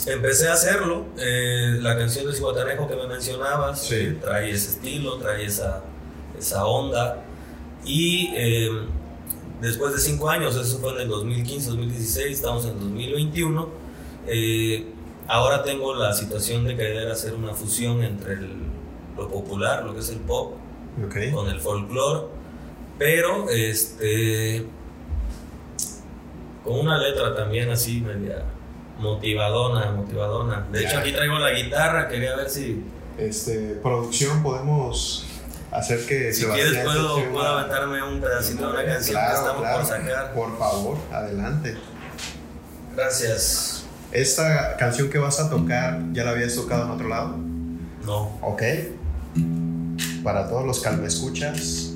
Empecé 0.06 0.48
a 0.48 0.54
hacerlo. 0.54 1.06
Eh, 1.18 1.78
la 1.82 1.98
canción 1.98 2.26
de 2.28 2.34
Cihuatanejo 2.34 2.88
que 2.88 2.96
me 2.96 3.08
mencionabas 3.08 3.82
sí. 3.82 3.96
eh, 3.96 4.18
trae 4.22 4.52
ese 4.52 4.72
estilo, 4.72 5.18
trae 5.18 5.46
esa, 5.46 5.84
esa 6.38 6.66
onda. 6.66 7.24
Y 7.86 8.32
eh, 8.36 8.70
después 9.62 9.94
de 9.94 10.00
cinco 10.00 10.30
años, 10.30 10.56
eso 10.56 10.80
fue 10.80 10.94
en 10.94 11.02
el 11.02 11.08
2015, 11.08 11.70
2016, 11.70 12.38
estamos 12.38 12.66
en 12.66 12.72
el 12.72 12.80
2021. 12.80 13.70
eh, 14.28 14.94
ahora 15.28 15.64
tengo 15.64 15.94
la 15.96 16.14
situación 16.14 16.66
de 16.66 16.76
querer 16.76 17.10
hacer 17.12 17.34
una 17.34 17.54
fusión 17.54 18.04
entre 18.04 18.34
el, 18.34 18.50
lo 19.16 19.28
popular, 19.30 19.84
lo 19.84 19.94
que 19.94 20.00
es 20.00 20.10
el 20.10 20.20
pop, 20.20 20.54
okay. 21.08 21.32
con 21.32 21.48
el 21.50 21.60
folclore, 21.60 22.28
pero 22.98 23.50
este, 23.50 24.66
con 26.64 26.80
una 26.80 26.98
letra 26.98 27.36
también 27.36 27.70
así 27.70 28.02
media 28.02 28.44
motivadona, 29.00 29.92
motivadona. 29.92 30.66
De 30.72 30.82
Ya. 30.82 30.90
hecho, 30.90 31.00
aquí 31.00 31.12
traigo 31.12 31.38
la 31.40 31.52
guitarra, 31.52 32.08
quería 32.08 32.36
ver 32.36 32.50
si, 32.50 32.84
Este, 33.18 33.80
producción, 33.82 34.42
podemos 34.44 35.26
hacer 35.72 36.06
que 36.06 36.32
si 36.34 36.42
Sebastián 36.42 36.70
quieres 36.70 36.86
puedo, 36.86 37.16
puedo 37.16 37.30
una- 37.40 37.60
aventarme 37.60 38.04
un 38.04 38.20
pedacito 38.22 38.66
de 38.68 38.74
una 38.74 38.86
canción 38.86 39.16
Claro, 39.18 39.30
que 39.34 39.38
estamos 39.40 39.62
claro. 39.62 39.78
por 39.78 39.86
sacar. 39.88 40.34
Por 40.34 40.58
favor, 40.58 40.98
adelante. 41.12 41.78
Gracias. 42.96 43.77
Esta 44.18 44.76
canción 44.78 45.12
que 45.12 45.20
vas 45.20 45.40
a 45.40 45.48
tocar, 45.48 46.02
¿ya 46.12 46.24
la 46.24 46.32
habías 46.32 46.56
tocado 46.56 46.86
en 46.86 46.90
otro 46.90 47.08
lado? 47.08 47.38
No. 48.04 48.36
Ok. 48.42 48.64
Para 50.24 50.50
todos 50.50 50.66
los 50.66 50.82
que 50.82 50.90
me 50.90 51.06
escuchas, 51.06 51.92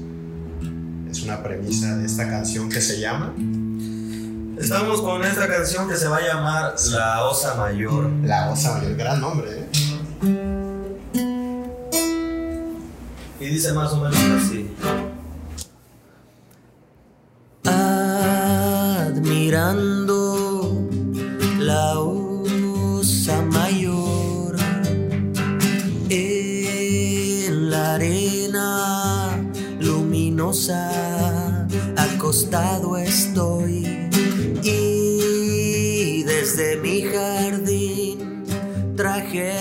es 1.09 1.23
una 1.23 1.41
premisa 1.41 1.97
de 1.97 2.05
esta 2.05 2.29
canción 2.29 2.69
que 2.69 2.79
se 2.79 2.99
llama. 2.99 3.33
Estamos 4.55 5.01
con 5.01 5.23
esta 5.23 5.47
canción 5.47 5.89
que 5.89 5.95
se 5.95 6.07
va 6.07 6.17
a 6.17 6.21
llamar 6.21 6.75
La 6.91 7.23
Osa 7.23 7.55
Mayor. 7.55 8.07
La 8.23 8.51
Osa 8.51 8.73
Mayor, 8.73 8.95
gran 8.95 9.19
nombre, 9.19 9.49
¿eh? 9.51 9.65
Y 13.39 13.45
dice 13.47 13.73
más 13.73 13.93
o 13.93 13.97
menos 13.97 14.19
así. 14.45 14.69
Admirando 19.07 20.20
acostado 31.97 32.97
estoy 32.97 34.09
y 34.63 36.23
desde 36.23 36.77
mi 36.77 37.03
jardín 37.03 38.43
traje 38.97 39.53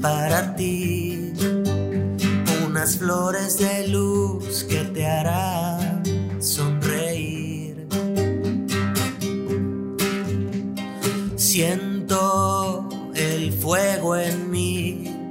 para 0.00 0.54
ti 0.54 1.32
unas 2.64 2.98
flores 2.98 3.58
de 3.58 3.88
luz 3.88 4.62
que 4.64 4.84
te 4.84 5.06
harán 5.06 6.04
sonreír. 6.40 7.88
Siento 11.34 12.88
el 13.14 13.52
fuego 13.52 14.14
en 14.14 14.50
mí, 14.50 15.28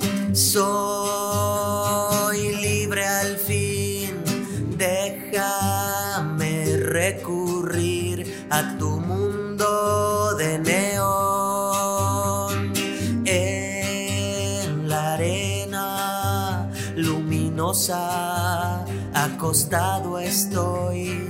acostado 19.56 20.20
estoy 20.20 21.30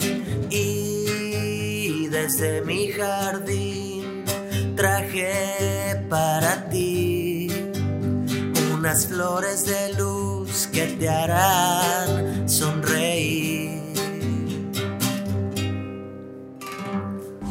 y 0.50 2.08
desde 2.08 2.64
mi 2.64 2.88
jardín 2.88 4.26
traje 4.76 6.04
para 6.10 6.68
ti 6.72 7.48
unas 8.74 9.06
flores 9.06 9.68
de 9.68 9.94
luz 9.94 10.68
que 10.74 10.88
te 10.88 11.08
harán 11.08 12.50
sonreír. 12.50 13.84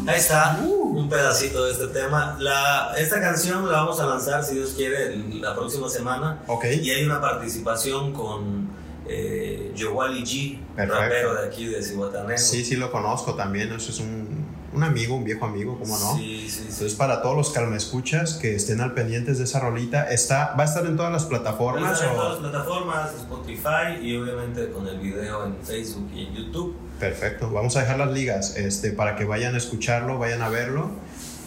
Ahí 0.09 0.19
está, 0.19 0.59
un 0.61 1.09
pedacito 1.09 1.67
de 1.67 1.71
este 1.71 1.87
tema. 1.87 2.37
La, 2.41 2.95
esta 2.99 3.21
canción 3.21 3.71
la 3.71 3.79
vamos 3.79 4.01
a 4.01 4.07
lanzar, 4.07 4.43
si 4.43 4.57
Dios 4.57 4.73
quiere, 4.77 5.17
la 5.35 5.55
próxima 5.55 5.89
semana. 5.89 6.43
Ok. 6.49 6.65
Y 6.83 6.91
hay 6.91 7.05
una 7.05 7.21
participación 7.21 8.13
con 8.13 8.75
eh, 9.07 9.54
Yowali 9.75 10.23
G, 10.23 10.59
Perfecto. 10.77 11.01
rapero 11.01 11.35
de 11.35 11.47
aquí 11.49 11.67
de 11.67 11.83
Cihuatanejo. 11.83 12.39
Sí, 12.39 12.65
sí 12.65 12.77
lo 12.77 12.91
conozco 12.93 13.35
también. 13.35 13.73
Eso 13.73 13.91
es 13.91 14.01
un, 14.01 14.45
un 14.73 14.83
amigo, 14.83 15.15
un 15.17 15.25
viejo 15.25 15.45
amigo, 15.45 15.79
¿cómo 15.79 15.99
no? 15.99 16.17
Sí, 16.17 16.43
sí, 16.43 16.51
sí. 16.51 16.61
Entonces, 16.63 16.95
para 16.95 17.23
todos 17.23 17.37
los 17.37 17.51
que 17.51 17.61
me 17.61 17.77
escuchas 17.77 18.35
que 18.35 18.55
estén 18.55 18.81
al 18.81 18.95
pendientes 18.95 19.39
de 19.39 19.45
esa 19.45 19.61
rolita, 19.61 20.09
está, 20.11 20.55
va 20.59 20.63
a 20.65 20.67
estar 20.67 20.85
en 20.87 20.97
todas 20.97 21.13
las 21.13 21.23
Va 21.25 21.27
a 21.27 21.31
plataformas. 21.31 21.93
estar 21.95 22.09
en 22.11 22.17
todas 22.17 22.41
las 22.43 22.51
plataformas, 22.51 23.15
Spotify 23.15 24.01
y 24.03 24.17
obviamente 24.17 24.71
con 24.71 24.87
el 24.89 24.99
video 24.99 25.45
en 25.47 25.57
Facebook 25.63 26.11
y 26.15 26.27
en 26.27 26.35
YouTube. 26.35 26.77
Perfecto, 26.99 27.51
vamos 27.51 27.77
a 27.77 27.81
dejar 27.81 27.99
las 27.99 28.13
ligas 28.13 28.57
este, 28.57 28.91
para 28.93 29.17
que 29.17 29.25
vayan 29.25 29.55
a 29.55 29.59
escucharlo, 29.59 30.19
vayan 30.19 30.43
a 30.43 30.49
verlo. 30.49 30.91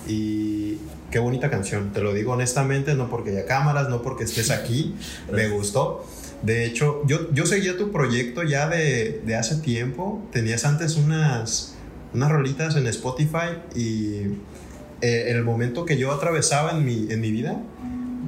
Y 0.07 0.77
qué 1.11 1.19
bonita 1.19 1.49
canción, 1.49 1.91
te 1.91 2.01
lo 2.01 2.13
digo 2.13 2.33
honestamente, 2.33 2.93
no 2.95 3.09
porque 3.09 3.31
haya 3.31 3.45
cámaras, 3.45 3.89
no 3.89 4.01
porque 4.01 4.23
estés 4.23 4.51
aquí, 4.51 4.95
me 5.31 5.49
gustó. 5.49 6.05
De 6.41 6.65
hecho, 6.65 7.02
yo, 7.08 7.32
yo 7.34 7.45
seguía 7.45 7.78
tu 7.78 7.91
proyecto 7.91 8.43
ya 8.43 8.69
de, 8.69 9.21
de 9.26 9.36
hace 9.36 9.56
tiempo, 9.58 10.28
tenías 10.32 10.65
antes 10.65 10.95
unas, 10.95 11.76
unas 12.13 12.32
rolitas 12.32 12.76
en 12.76 12.88
Spotify 12.88 13.58
y 13.76 14.38
eh, 15.02 15.30
en 15.30 15.38
el 15.38 15.43
momento 15.43 15.86
que 15.86 15.97
yo 15.97 16.12
atravesaba 16.12 16.71
en 16.71 16.86
mi, 16.86 17.08
en 17.12 17.21
mi 17.21 17.32
vida, 17.32 17.60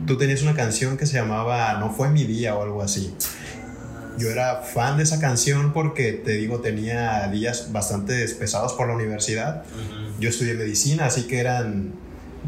tú 0.05 0.17
tenías 0.17 0.41
una 0.41 0.55
canción 0.55 0.97
que 0.97 1.05
se 1.05 1.13
llamaba 1.13 1.73
No 1.79 1.91
fue 1.91 2.09
mi 2.09 2.23
día 2.23 2.55
o 2.55 2.63
algo 2.63 2.81
así. 2.81 3.13
Yo 4.17 4.29
era 4.29 4.63
fan 4.63 4.97
de 4.97 5.03
esa 5.03 5.19
canción 5.19 5.71
porque, 5.71 6.11
te 6.11 6.33
digo, 6.33 6.59
tenía 6.59 7.27
días 7.29 7.71
bastante 7.71 8.27
pesados 8.27 8.73
por 8.73 8.87
la 8.87 8.95
universidad. 8.95 9.63
Yo 10.19 10.29
estudié 10.29 10.55
medicina, 10.55 11.05
así 11.05 11.23
que 11.23 11.39
eran 11.39 11.93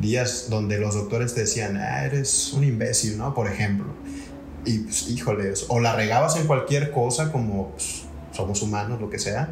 días 0.01 0.47
donde 0.49 0.79
los 0.79 0.95
doctores 0.95 1.33
te 1.33 1.41
decían, 1.41 1.77
ah, 1.77 2.03
eres 2.03 2.51
un 2.53 2.65
imbécil, 2.65 3.17
¿no? 3.17 3.33
Por 3.33 3.47
ejemplo. 3.47 3.85
Y, 4.65 4.79
pues, 4.79 5.09
híjole, 5.09 5.53
o 5.69 5.79
la 5.79 5.95
regabas 5.95 6.35
en 6.37 6.45
cualquier 6.47 6.91
cosa, 6.91 7.31
como 7.31 7.71
pues, 7.71 8.03
somos 8.31 8.61
humanos, 8.61 8.99
lo 9.01 9.09
que 9.09 9.19
sea. 9.19 9.49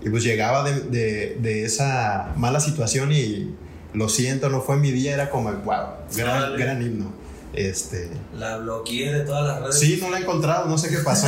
Y 0.00 0.10
pues 0.10 0.22
llegaba 0.22 0.62
de, 0.62 0.80
de, 0.80 1.36
de 1.40 1.64
esa 1.64 2.32
mala 2.36 2.60
situación 2.60 3.10
y 3.12 3.54
lo 3.94 4.08
siento, 4.08 4.48
no 4.48 4.60
fue 4.60 4.76
mi 4.76 4.92
día, 4.92 5.12
era 5.14 5.28
como, 5.28 5.50
wow, 5.52 5.86
gran, 6.16 6.56
gran 6.56 6.80
himno. 6.82 7.12
Este, 7.54 8.08
La 8.36 8.58
bloqueé 8.58 9.12
de 9.12 9.20
todas 9.20 9.44
las 9.46 9.60
redes. 9.62 9.80
Sí, 9.80 9.98
no 10.00 10.10
la 10.10 10.18
he 10.18 10.20
encontrado, 10.22 10.66
no 10.66 10.78
sé 10.78 10.90
qué 10.90 10.98
pasó. 10.98 11.26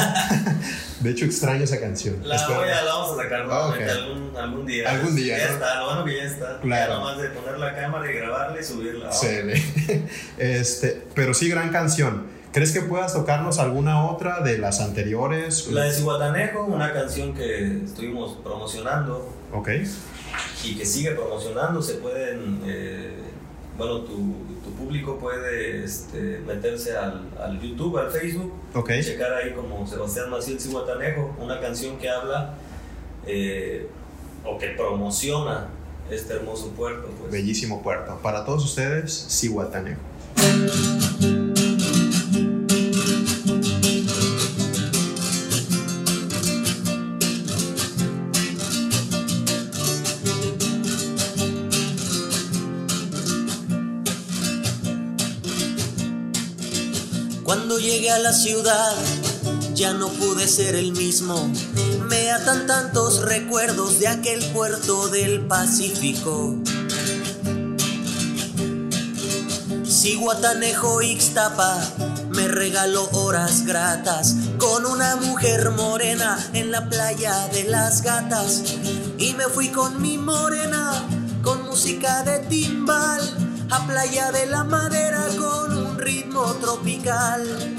De 1.00 1.10
hecho, 1.10 1.24
extraño 1.24 1.64
esa 1.64 1.80
canción. 1.80 2.16
La, 2.22 2.46
voy 2.46 2.68
a, 2.68 2.82
la 2.84 2.92
vamos 2.94 3.18
a 3.18 3.22
sacar 3.22 3.40
Ah, 3.40 3.44
nuevamente 3.46 3.84
ok. 3.84 3.90
algún, 3.98 4.36
algún 4.36 4.66
día. 4.66 4.90
Algún 4.90 5.16
día, 5.16 5.38
Ya 5.38 5.46
¿no? 5.48 5.52
está, 5.54 5.74
lo 5.80 5.86
bueno 5.86 6.04
que 6.04 6.16
ya 6.18 6.24
está. 6.24 6.60
Claro. 6.60 6.92
Ya 6.92 6.98
nomás 6.98 7.18
de 7.22 7.28
poner 7.30 7.58
la 7.58 7.74
cámara 7.74 8.10
y 8.10 8.14
grabarla 8.14 8.60
y 8.60 8.64
subirla. 8.64 9.10
Sí, 9.10 9.26
este, 10.38 11.02
pero 11.14 11.34
sí, 11.34 11.48
gran 11.48 11.70
canción. 11.70 12.26
¿Crees 12.52 12.72
que 12.72 12.80
puedas 12.80 13.12
tocarnos 13.12 13.58
alguna 13.60 14.10
otra 14.10 14.40
de 14.40 14.58
las 14.58 14.80
anteriores? 14.80 15.68
La 15.68 15.84
de 15.84 15.92
Cihuatanejo, 15.92 16.64
una 16.64 16.92
canción 16.92 17.32
que 17.32 17.84
estuvimos 17.84 18.36
promocionando 18.42 19.28
Ok, 19.52 19.68
y 20.64 20.76
que 20.76 20.84
sigue 20.84 21.12
promocionando. 21.12 21.80
Se 21.80 21.94
pueden, 21.94 22.60
eh, 22.66 23.12
bueno, 23.78 24.00
tu, 24.00 24.34
tu 24.64 24.70
público 24.76 25.16
puede 25.18 25.84
este, 25.84 26.40
meterse 26.44 26.96
al, 26.96 27.22
al 27.40 27.60
YouTube, 27.60 27.98
al 27.98 28.10
Facebook, 28.10 28.52
ok. 28.74 28.90
checar 29.00 29.32
ahí 29.32 29.52
como 29.52 29.86
Sebastián 29.86 30.28
Maciel 30.30 30.58
Cihuatanejo, 30.58 31.36
una 31.38 31.60
canción 31.60 31.98
que 31.98 32.10
habla 32.10 32.54
eh, 33.26 33.86
o 34.44 34.58
que 34.58 34.70
promociona 34.70 35.68
este 36.10 36.34
hermoso 36.34 36.70
puerto. 36.70 37.08
Pues. 37.20 37.30
Bellísimo 37.30 37.80
puerto. 37.80 38.18
Para 38.20 38.44
todos 38.44 38.64
ustedes, 38.64 39.26
Cihuatanejo. 39.30 40.00
Cuando 57.50 57.80
llegué 57.80 58.12
a 58.12 58.20
la 58.20 58.32
ciudad 58.32 58.94
ya 59.74 59.92
no 59.92 60.06
pude 60.06 60.46
ser 60.46 60.76
el 60.76 60.92
mismo. 60.92 61.50
Me 62.08 62.30
atan 62.30 62.68
tantos 62.68 63.22
recuerdos 63.22 63.98
de 63.98 64.06
aquel 64.06 64.38
puerto 64.52 65.08
del 65.08 65.40
Pacífico. 65.48 66.54
Guatanejo 70.20 71.02
Ixtapa 71.02 71.76
me 72.28 72.46
regaló 72.46 73.08
horas 73.14 73.66
gratas 73.66 74.36
con 74.58 74.86
una 74.86 75.16
mujer 75.16 75.70
morena 75.70 76.38
en 76.52 76.70
la 76.70 76.88
playa 76.88 77.48
de 77.48 77.64
las 77.64 78.02
gatas. 78.02 78.62
Y 79.18 79.34
me 79.34 79.46
fui 79.46 79.70
con 79.70 80.00
mi 80.00 80.18
morena 80.18 80.92
con 81.42 81.64
música 81.64 82.22
de 82.22 82.38
timbal 82.46 83.20
a 83.70 83.86
playa 83.88 84.30
de 84.30 84.46
la 84.46 84.62
madera 84.62 85.26
con 85.36 85.79
ritmo 86.00 86.42
tropical. 86.54 87.76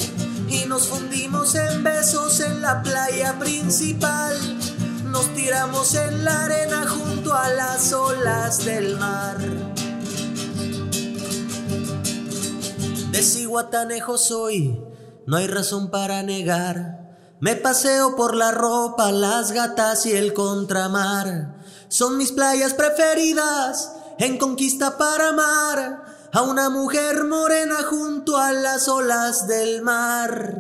Y 0.48 0.66
nos 0.66 0.88
fundimos 0.88 1.56
en 1.56 1.84
besos 1.84 2.40
en 2.40 2.62
la 2.62 2.82
playa 2.82 3.38
principal. 3.40 4.38
Nos 5.06 5.34
tiramos 5.34 5.96
en 5.96 6.24
la 6.24 6.46
arena 6.46 6.86
junto 6.88 7.34
a 7.34 7.50
las 7.50 7.92
olas 7.94 8.64
del 8.66 8.98
mar. 8.98 9.38
De 13.12 13.22
Cihuatanejo 13.22 14.18
soy, 14.18 14.82
no 15.26 15.38
hay 15.38 15.48
razón 15.48 15.90
para 15.92 16.24
negar. 16.24 17.00
Me 17.40 17.56
paseo 17.56 18.16
por 18.16 18.36
la 18.36 18.52
ropa, 18.52 19.12
las 19.12 19.52
gatas 19.52 20.06
y 20.06 20.12
el 20.12 20.34
contramar. 20.34 21.56
Son 21.88 22.18
mis 22.18 22.32
playas 22.32 22.74
preferidas, 22.74 23.92
en 24.20 24.38
conquista 24.38 24.98
para 24.98 25.30
amar 25.30 26.11
a 26.34 26.42
una 26.44 26.70
mujer 26.70 27.26
morena 27.26 27.84
junto 27.84 28.38
a 28.38 28.52
las 28.52 28.88
olas 28.88 29.48
del 29.48 29.82
mar. 29.82 30.56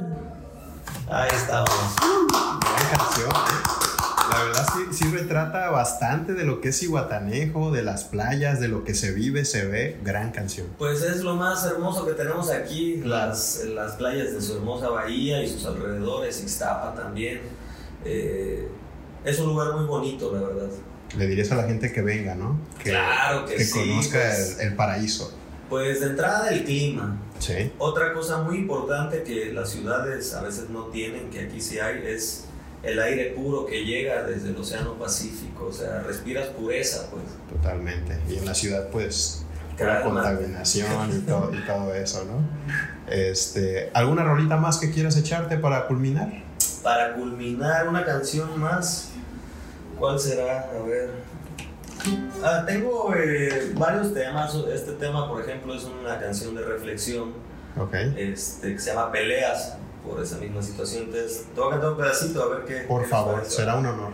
Ahí 1.10 1.29
estamos. 1.34 1.69
Gran 1.99 2.97
canción. 2.97 3.29
¿eh? 3.29 4.31
La 4.31 4.43
verdad 4.43 4.67
sí, 4.73 4.81
sí 4.95 5.12
retrata 5.12 5.69
bastante 5.69 6.34
de 6.34 6.43
lo 6.45 6.62
que 6.62 6.69
es 6.69 6.84
Iguatanejo, 6.84 7.71
de 7.71 7.84
las 7.84 8.05
playas, 8.05 8.60
de 8.60 8.67
lo 8.67 8.84
que 8.84 8.93
se 8.93 9.12
vive, 9.12 9.43
se 9.45 9.65
ve. 9.65 9.99
Gran 10.03 10.31
canción. 10.31 10.67
Pues 10.77 11.01
es 11.03 11.21
lo 11.21 11.36
más 11.36 11.65
hermoso 11.65 12.05
que 12.05 12.13
tenemos 12.13 12.49
aquí, 12.49 12.97
las, 12.97 13.62
las 13.65 13.93
playas 13.93 14.34
de 14.34 14.41
su 14.41 14.57
hermosa 14.57 14.89
bahía 14.89 15.41
y 15.43 15.49
sus 15.49 15.65
alrededores, 15.65 16.41
Ixtapa 16.41 16.95
también. 16.95 17.41
Eh, 18.05 18.67
es 19.23 19.39
un 19.39 19.47
lugar 19.47 19.73
muy 19.75 19.86
bonito, 19.86 20.34
la 20.34 20.41
verdad. 20.47 20.69
Le 21.17 21.27
dirías 21.27 21.51
a 21.51 21.55
la 21.55 21.63
gente 21.63 21.91
que 21.91 22.01
venga, 22.01 22.36
¿no? 22.36 22.57
Que, 22.81 22.91
Claro 22.91 23.45
que 23.45 23.63
sí, 23.63 23.79
conozca 23.79 24.19
pues. 24.19 24.60
el, 24.60 24.67
el 24.67 24.75
paraíso. 24.75 25.34
Pues 25.71 26.01
de 26.01 26.07
entrada 26.07 26.49
el 26.49 26.65
clima. 26.65 27.17
Sí. 27.39 27.71
Otra 27.77 28.12
cosa 28.12 28.39
muy 28.39 28.57
importante 28.57 29.23
que 29.23 29.53
las 29.53 29.69
ciudades 29.69 30.34
a 30.34 30.41
veces 30.41 30.69
no 30.69 30.88
tienen, 30.88 31.29
que 31.29 31.39
aquí 31.45 31.62
sí 31.62 31.79
hay, 31.79 32.05
es 32.05 32.43
el 32.84 32.99
aire 32.99 33.31
puro 33.31 33.65
que 33.65 33.86
llega 33.86 34.23
desde 34.23 34.49
el 34.49 34.57
Océano 34.57 34.95
Pacífico. 34.99 35.67
O 35.67 35.71
sea, 35.71 36.01
respiras 36.01 36.49
pureza, 36.49 37.10
pues. 37.10 37.23
Totalmente. 37.49 38.19
Y 38.27 38.36
en 38.39 38.45
la 38.45 38.53
ciudad, 38.53 38.89
pues, 38.89 39.45
la 39.79 40.01
contaminación 40.01 41.10
y 41.17 41.21
todo, 41.21 41.53
y 41.55 41.65
todo 41.65 41.95
eso, 41.95 42.25
¿no? 42.25 42.43
Este, 43.10 43.91
¿Alguna 43.93 44.25
rolita 44.25 44.57
más 44.57 44.77
que 44.77 44.91
quieras 44.91 45.15
echarte 45.15 45.57
para 45.57 45.88
culminar? 45.88 46.43
Para 46.84 47.15
culminar 47.15 47.88
una 47.88 48.03
canción 48.03 48.60
más, 48.60 49.12
¿cuál 49.97 50.19
será? 50.19 50.69
A 50.77 50.86
ver. 50.86 51.31
Ah, 52.44 52.64
tengo 52.66 53.14
eh, 53.16 53.72
varios 53.76 54.14
temas. 54.14 54.54
Este 54.74 54.94
tema, 54.94 55.28
por 55.28 55.42
ejemplo, 55.42 55.74
es 55.76 55.84
una 55.84 56.20
canción 56.20 56.56
de 56.56 56.64
reflexión 56.64 57.34
Ok. 57.78 57.94
este, 58.18 58.74
que 58.74 58.80
se 58.80 58.94
llama 58.94 59.12
Peleas 59.12 59.76
por 60.06 60.22
esa 60.22 60.38
misma 60.38 60.62
situación. 60.62 61.04
Entonces, 61.04 61.46
te 61.54 61.60
voy 61.60 61.70
a 61.70 61.72
cantar 61.74 61.92
un 61.92 61.98
pedacito 61.98 62.44
a 62.44 62.48
ver 62.56 62.66
qué. 62.66 62.76
Por 62.88 63.04
qué 63.04 63.08
favor, 63.10 63.36
parece. 63.36 63.52
será 63.56 63.76
un 63.76 63.86
honor. 63.86 64.12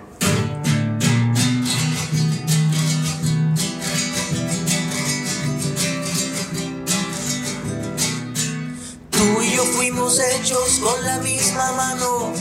Tú 9.12 9.42
y 9.42 9.56
yo 9.56 9.64
fuimos 9.64 10.20
hechos 10.20 10.80
con 10.84 11.04
la 11.04 11.18
misma 11.20 11.72
mano, 11.74 12.32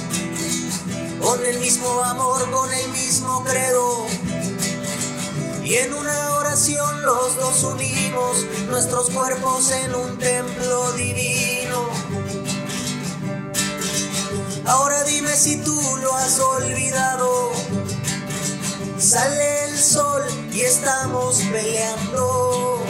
con 1.20 1.44
el 1.44 1.58
mismo 1.58 1.88
amor, 2.02 2.50
con 2.50 2.72
el 2.72 2.88
mismo 2.92 3.42
credo. 3.44 4.06
Y 5.66 5.74
en 5.78 5.92
una 5.92 6.36
oración 6.36 7.02
los 7.02 7.36
dos 7.38 7.64
unimos 7.64 8.46
nuestros 8.68 9.10
cuerpos 9.10 9.72
en 9.72 9.96
un 9.96 10.16
templo 10.16 10.92
divino. 10.92 11.88
Ahora 14.64 15.02
dime 15.02 15.34
si 15.34 15.56
tú 15.56 15.76
lo 16.02 16.14
has 16.14 16.38
olvidado. 16.38 17.50
Sale 18.96 19.64
el 19.64 19.76
sol 19.76 20.22
y 20.52 20.60
estamos 20.60 21.42
peleando. 21.50 22.80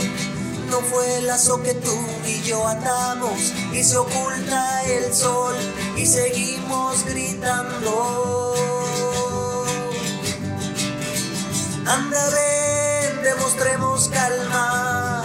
No 0.69 0.81
fue 0.83 1.17
el 1.17 1.29
lazo 1.29 1.63
que 1.63 1.73
tú 1.73 1.97
y 2.27 2.43
yo 2.43 2.69
atamos 2.69 3.55
y 3.73 3.83
se 3.83 3.97
oculta 3.97 4.85
el 4.85 5.15
sol 5.15 5.55
y 5.97 6.05
seguimos 6.05 7.07
gritando. 7.07 8.55
Anda 11.87 12.29
ven, 12.31 12.66
demostremos 13.27 14.09
calma, 14.09 15.25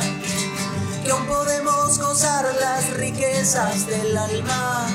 que 1.03 1.11
aún 1.11 1.27
podemos 1.27 1.99
gozar 1.99 2.45
las 2.59 2.89
riquezas 2.97 3.85
del 3.85 4.17
alma. 4.17 4.87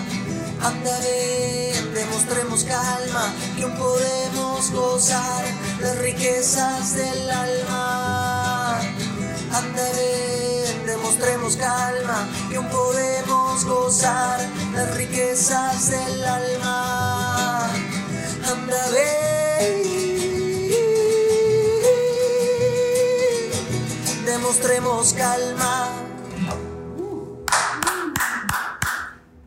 Anda 0.60 0.98
ven, 1.04 1.94
demostremos 1.94 2.64
calma, 2.64 3.32
que 3.56 3.62
aún 3.62 3.76
podemos 3.76 4.72
gozar 4.72 5.44
las 5.80 5.96
riquezas 5.98 6.94
del 6.94 7.30
alma. 7.30 8.80
Anda 9.52 9.88
ven, 9.98 10.86
demostremos 10.86 11.56
calma, 11.56 12.26
que 12.50 12.56
aún 12.56 12.68
podemos 12.68 13.64
gozar 13.64 14.40
las 14.74 14.96
riquezas 14.96 15.90
del 15.90 16.24
alma. 16.24 17.70
Anda 18.52 18.90
demostremos 24.56 25.12
calma. 25.12 25.88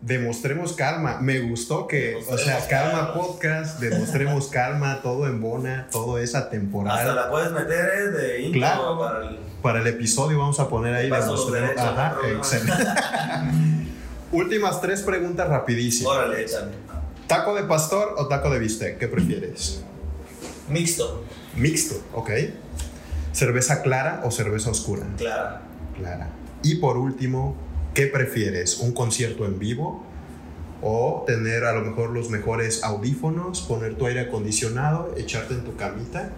Demostremos 0.02 0.74
calma. 0.74 1.18
Me 1.20 1.40
gustó 1.40 1.88
que, 1.88 2.16
o 2.16 2.38
sea, 2.38 2.66
calma 2.68 3.08
calma. 3.08 3.14
podcast, 3.16 3.80
demostremos 3.80 4.48
calma, 4.48 5.02
todo 5.02 5.26
en 5.28 5.42
bona, 5.42 5.88
todo 5.92 6.20
es 6.20 6.36
Hasta 6.36 6.48
atemporal. 6.50 7.16
la 7.16 7.30
puedes 7.32 7.52
meter 7.52 7.90
eh, 7.96 8.08
de 8.12 8.42
intro 8.42 8.60
Claro. 8.60 9.00
para 9.00 9.28
el. 9.28 9.40
Para 9.64 9.82
el 9.82 9.88
episodio 9.88 10.38
vamos 10.38 10.60
a 10.60 10.70
poner 10.70 10.94
ahí 10.96 11.10
demostremos. 11.10 11.72
Ajá, 11.78 12.16
excelente. 12.32 12.84
Últimas 14.32 14.80
tres 14.80 15.02
preguntas 15.02 15.50
rapidísimas. 15.50 16.14
Órale, 16.16 16.44
échale. 16.44 16.72
¿Taco 17.28 17.56
de 17.56 17.64
pastor 17.64 18.14
o 18.18 18.28
taco 18.28 18.50
de 18.52 18.60
bistec? 18.60 19.00
¿Qué 19.00 19.08
prefieres? 19.08 19.84
Mixto, 20.70 21.24
Mixto, 21.56 21.96
ok. 22.14 22.30
¿Cerveza 23.40 23.82
clara 23.82 24.22
o 24.26 24.32
cerveza 24.32 24.70
oscura? 24.70 25.04
clara. 25.18 25.62
Clara. 25.98 26.30
Y 26.62 26.76
por 26.76 26.98
último, 26.98 27.56
¿qué 27.94 28.08
prefieres? 28.08 28.80
¿Un 28.80 28.92
concierto 28.92 29.46
en 29.46 29.60
vivo? 29.60 30.04
¿O 30.82 31.24
tener 31.26 31.64
a 31.64 31.72
lo 31.72 31.80
mejor 31.80 32.10
los 32.10 32.30
mejores 32.30 32.84
audífonos, 32.84 33.62
poner 33.62 33.96
tu 33.96 34.08
aire 34.08 34.20
acondicionado, 34.20 35.14
echarte 35.16 35.54
en 35.54 35.64
tu 35.64 35.78
camita 35.78 36.32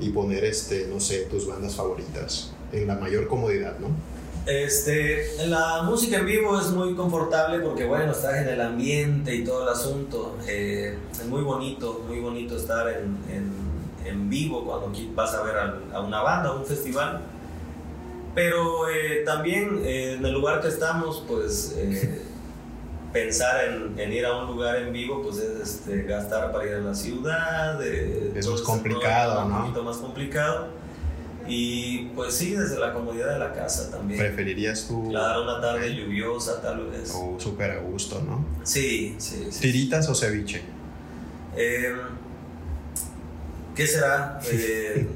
y 0.00 0.10
poner, 0.10 0.44
este, 0.44 0.88
no 0.92 0.98
sé, 0.98 1.20
tus 1.30 1.46
bandas 1.46 1.76
favoritas? 1.76 2.52
En 2.72 2.88
la 2.88 2.96
mayor 2.96 3.28
comodidad, 3.28 3.78
¿no? 3.78 3.86
Este, 4.44 5.46
la 5.46 5.82
música 5.84 6.18
en 6.18 6.26
vivo 6.26 6.60
es 6.60 6.70
muy 6.70 6.96
confortable 6.96 7.60
porque, 7.60 7.84
bueno, 7.84 8.10
estás 8.10 8.38
en 8.42 8.48
el 8.48 8.60
ambiente 8.60 9.32
y 9.32 9.44
todo 9.44 9.62
el 9.62 9.68
asunto. 9.68 10.36
Eh, 10.48 10.98
es 11.12 11.24
muy 11.26 11.42
bonito, 11.42 12.04
muy 12.08 12.18
bonito 12.18 12.56
estar 12.56 12.88
en, 12.88 13.16
en- 13.32 13.71
en 14.04 14.28
vivo 14.30 14.64
cuando 14.64 14.92
vas 15.14 15.34
a 15.34 15.42
ver 15.42 15.56
a, 15.56 15.78
a 15.94 16.00
una 16.00 16.20
banda, 16.22 16.50
a 16.50 16.54
un 16.54 16.64
festival. 16.64 17.20
Pero 18.34 18.88
eh, 18.88 19.22
también 19.26 19.80
eh, 19.84 20.14
en 20.14 20.24
el 20.24 20.32
lugar 20.32 20.60
que 20.62 20.68
estamos, 20.68 21.22
pues 21.28 21.74
eh, 21.76 22.22
pensar 23.12 23.64
en, 23.66 23.98
en 23.98 24.12
ir 24.12 24.24
a 24.24 24.38
un 24.38 24.46
lugar 24.46 24.76
en 24.76 24.92
vivo, 24.92 25.22
pues 25.22 25.36
es 25.36 25.60
este, 25.60 26.02
gastar 26.04 26.50
para 26.50 26.66
ir 26.66 26.74
a 26.74 26.78
la 26.80 26.94
ciudad. 26.94 27.78
eh, 27.84 28.32
Eso 28.34 28.50
todo 28.50 28.58
es 28.58 28.62
complicado, 28.62 29.44
¿no? 29.48 29.56
Un 29.56 29.62
poquito 29.62 29.82
más 29.82 29.96
complicado. 29.98 30.68
Y 31.46 32.04
pues 32.14 32.34
sí, 32.34 32.52
desde 32.52 32.78
la 32.78 32.92
comodidad 32.92 33.32
de 33.32 33.38
la 33.40 33.52
casa 33.52 33.90
también. 33.90 34.18
¿Preferirías 34.20 34.86
tú 34.86 35.08
Claro, 35.10 35.42
una 35.42 35.60
tarde 35.60 35.92
lluviosa 35.94 36.62
tal 36.62 36.86
vez. 36.86 37.12
o 37.14 37.38
súper 37.38 37.72
a 37.72 37.78
gusto, 37.80 38.22
no? 38.24 38.44
Sí, 38.62 39.16
sí, 39.18 39.48
sí. 39.50 39.60
¿Tiritas 39.60 40.08
o 40.08 40.14
ceviche? 40.14 40.62
Eh, 41.56 41.94
¿Qué 43.74 43.86
será? 43.86 44.40
Eh, 44.50 45.08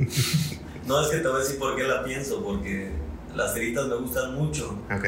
no 0.87 1.01
es 1.03 1.09
que 1.09 1.19
te 1.19 1.29
voy 1.29 1.37
a 1.37 1.45
decir 1.45 1.59
por 1.59 1.77
qué 1.77 1.85
la 1.85 2.03
pienso, 2.05 2.43
porque 2.43 2.91
las 3.35 3.55
tiritas 3.55 3.87
me 3.87 3.97
gustan 3.97 4.35
mucho, 4.35 4.79
¿Ok? 4.91 5.05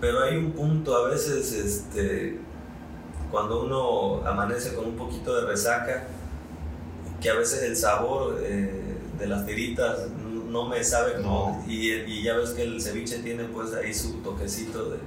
pero 0.00 0.22
hay 0.22 0.36
un 0.36 0.52
punto 0.52 0.96
a 0.96 1.08
veces, 1.08 1.52
este, 1.52 2.38
cuando 3.30 3.64
uno 3.64 4.26
amanece 4.26 4.74
con 4.74 4.86
un 4.86 4.96
poquito 4.96 5.34
de 5.40 5.46
resaca, 5.46 6.08
que 7.20 7.30
a 7.30 7.34
veces 7.34 7.62
el 7.62 7.76
sabor 7.76 8.40
eh, 8.42 8.96
de 9.18 9.26
las 9.26 9.44
tiritas 9.46 10.08
no 10.48 10.66
me 10.68 10.82
sabe 10.82 11.14
como, 11.22 11.64
y, 11.68 11.92
y 11.92 12.22
ya 12.22 12.34
ves 12.36 12.50
que 12.50 12.62
el 12.62 12.80
ceviche 12.80 13.18
tiene 13.18 13.44
pues 13.44 13.74
ahí 13.74 13.92
su 13.92 14.14
toquecito 14.22 14.90
de, 14.90 14.98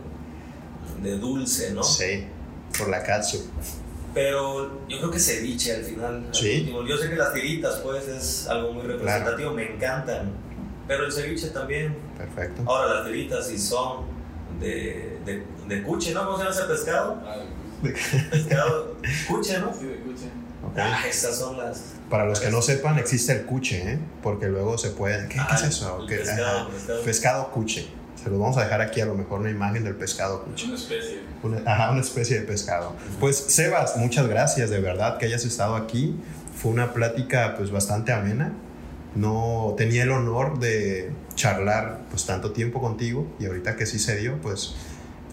de 1.02 1.18
dulce, 1.18 1.72
¿no? 1.72 1.84
Sí, 1.84 2.26
por 2.78 2.90
la 2.90 3.02
katsu. 3.04 3.40
Pero 4.14 4.88
yo 4.90 4.98
creo 4.98 5.12
que 5.12 5.20
ceviche 5.20 5.74
al 5.76 5.84
final. 5.84 6.26
al 6.28 6.36
Sí. 6.36 6.60
último. 6.62 6.86
Yo 6.86 6.98
sé 6.98 7.10
que 7.10 7.16
las 7.16 7.34
tiritas, 7.34 7.76
pues, 7.80 8.08
es 8.08 8.48
algo 8.48 8.74
muy 8.74 8.84
representativo, 8.84 9.52
me 9.54 9.74
encantan. 9.74 10.32
Pero 10.88 11.06
el 11.06 11.12
ceviche 11.12 11.48
también. 11.50 11.96
Perfecto. 12.18 12.64
Ahora, 12.66 12.96
las 12.96 13.06
tiritas 13.06 13.48
sí 13.48 13.58
son 13.58 14.06
de, 14.60 15.20
de, 15.26 15.44
de 15.68 15.84
cuche, 15.84 16.14
¿no? 16.14 16.26
¿Cómo 16.26 16.38
se 16.38 16.44
llama 16.44 16.56
ese 16.56 16.66
pescado? 16.66 17.22
Ah, 17.26 17.38
Pescado 18.32 18.96
cuche, 19.28 19.60
¿no? 19.60 19.74
sí, 19.74 19.90
escuchen. 19.90 20.32
Ok. 20.64 20.78
Ah, 20.78 21.04
estas 21.10 21.38
son 21.38 21.58
las. 21.58 21.96
Para 22.10 22.26
los 22.26 22.40
que 22.40 22.50
no 22.52 22.62
sepan, 22.62 23.00
existe 23.00 23.32
el 23.32 23.46
cuche, 23.46 23.94
¿eh? 23.94 24.00
Porque 24.22 24.48
luego 24.48 24.78
se 24.78 24.90
pueden... 24.92 25.30
¿Qué, 25.30 25.36
qué 25.36 25.42
Ah, 25.48 25.56
es 25.56 25.64
eso? 25.64 26.00
el 26.02 26.08
¿Qué- 26.08 26.18
pescado, 26.18 26.46
ajá. 26.60 26.70
pescado. 26.70 27.02
Pescado 27.04 27.52
cuche. 27.52 27.88
Se 28.22 28.30
los 28.30 28.40
vamos 28.40 28.58
a 28.58 28.64
dejar 28.64 28.82
aquí 28.82 29.02
a 29.02 29.06
lo 29.06 29.16
mejor 29.16 29.40
una 29.40 29.50
imagen 29.50 29.84
del 29.84 29.96
pescado 29.96 30.44
Es 30.46 30.50
cuche. 30.52 30.66
una 30.68 30.76
especie. 30.76 31.20
Una, 31.44 31.58
ajá, 31.66 31.92
una 31.92 32.02
especie 32.02 32.40
de 32.40 32.46
pescado. 32.46 32.94
Pues 33.20 33.38
Sebas, 33.38 33.98
muchas 33.98 34.28
gracias 34.28 34.70
de 34.70 34.80
verdad 34.80 35.18
que 35.18 35.26
hayas 35.26 35.44
estado 35.46 35.76
aquí. 35.76 36.16
Fue 36.56 36.72
una 36.72 36.94
plática 36.94 37.56
pues 37.58 37.72
bastante 37.72 38.12
amena. 38.12 38.54
No 39.16 39.74
tenía 39.78 40.04
el 40.04 40.12
honor 40.12 40.60
de 40.60 41.12
charlar 41.36 42.02
pues 42.12 42.26
tanto 42.26 42.52
tiempo 42.52 42.80
contigo 42.80 43.26
y 43.40 43.46
ahorita 43.46 43.76
que 43.76 43.86
sí 43.86 44.00
se 44.00 44.18
dio 44.18 44.38
pues 44.42 44.76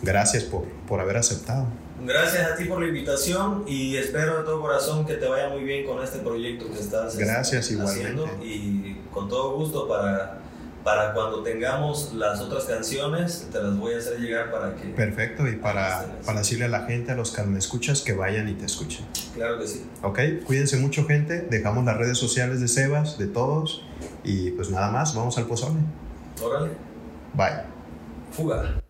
Gracias 0.00 0.44
por, 0.44 0.64
por 0.86 1.00
haber 1.00 1.16
aceptado. 1.16 1.66
Gracias 2.04 2.52
a 2.52 2.54
ti 2.54 2.66
por 2.66 2.80
la 2.80 2.86
invitación 2.86 3.64
y 3.66 3.96
espero 3.96 4.38
de 4.38 4.44
todo 4.44 4.60
corazón 4.60 5.04
que 5.04 5.14
te 5.14 5.26
vaya 5.26 5.48
muy 5.48 5.64
bien 5.64 5.84
con 5.84 6.00
este 6.02 6.20
proyecto 6.20 6.66
que 6.70 6.78
estás 6.78 7.18
Gracias, 7.18 7.64
haciendo 7.64 7.90
igualmente. 7.90 8.46
y 8.46 9.00
con 9.12 9.28
todo 9.28 9.56
gusto 9.56 9.88
para, 9.88 10.38
para 10.84 11.12
cuando 11.12 11.42
tengamos 11.42 12.14
las 12.14 12.40
otras 12.40 12.64
canciones 12.64 13.48
te 13.52 13.62
las 13.62 13.76
voy 13.76 13.94
a 13.94 13.98
hacer 13.98 14.18
llegar 14.18 14.50
para 14.50 14.74
que... 14.74 14.88
Perfecto, 14.88 15.48
y 15.48 15.56
para, 15.56 16.06
para 16.24 16.38
decirle 16.38 16.66
a 16.66 16.68
la 16.68 16.86
gente, 16.86 17.12
a 17.12 17.14
los 17.14 17.32
que 17.32 17.42
me 17.42 17.58
escuchas, 17.58 18.02
que 18.02 18.12
vayan 18.12 18.48
y 18.48 18.54
te 18.54 18.66
escuchen. 18.66 19.06
Claro 19.34 19.58
que 19.58 19.66
sí. 19.66 19.86
Ok, 20.02 20.20
cuídense 20.46 20.76
mucho 20.76 21.04
gente, 21.06 21.42
dejamos 21.42 21.84
las 21.84 21.96
redes 21.96 22.18
sociales 22.18 22.60
de 22.60 22.68
Sebas, 22.68 23.18
de 23.18 23.26
todos, 23.26 23.84
y 24.24 24.52
pues 24.52 24.70
nada 24.70 24.90
más, 24.90 25.14
vamos 25.14 25.36
al 25.38 25.46
pozole. 25.46 25.80
Órale. 26.42 26.70
Bye. 27.34 27.62
Fuga. 28.32 28.80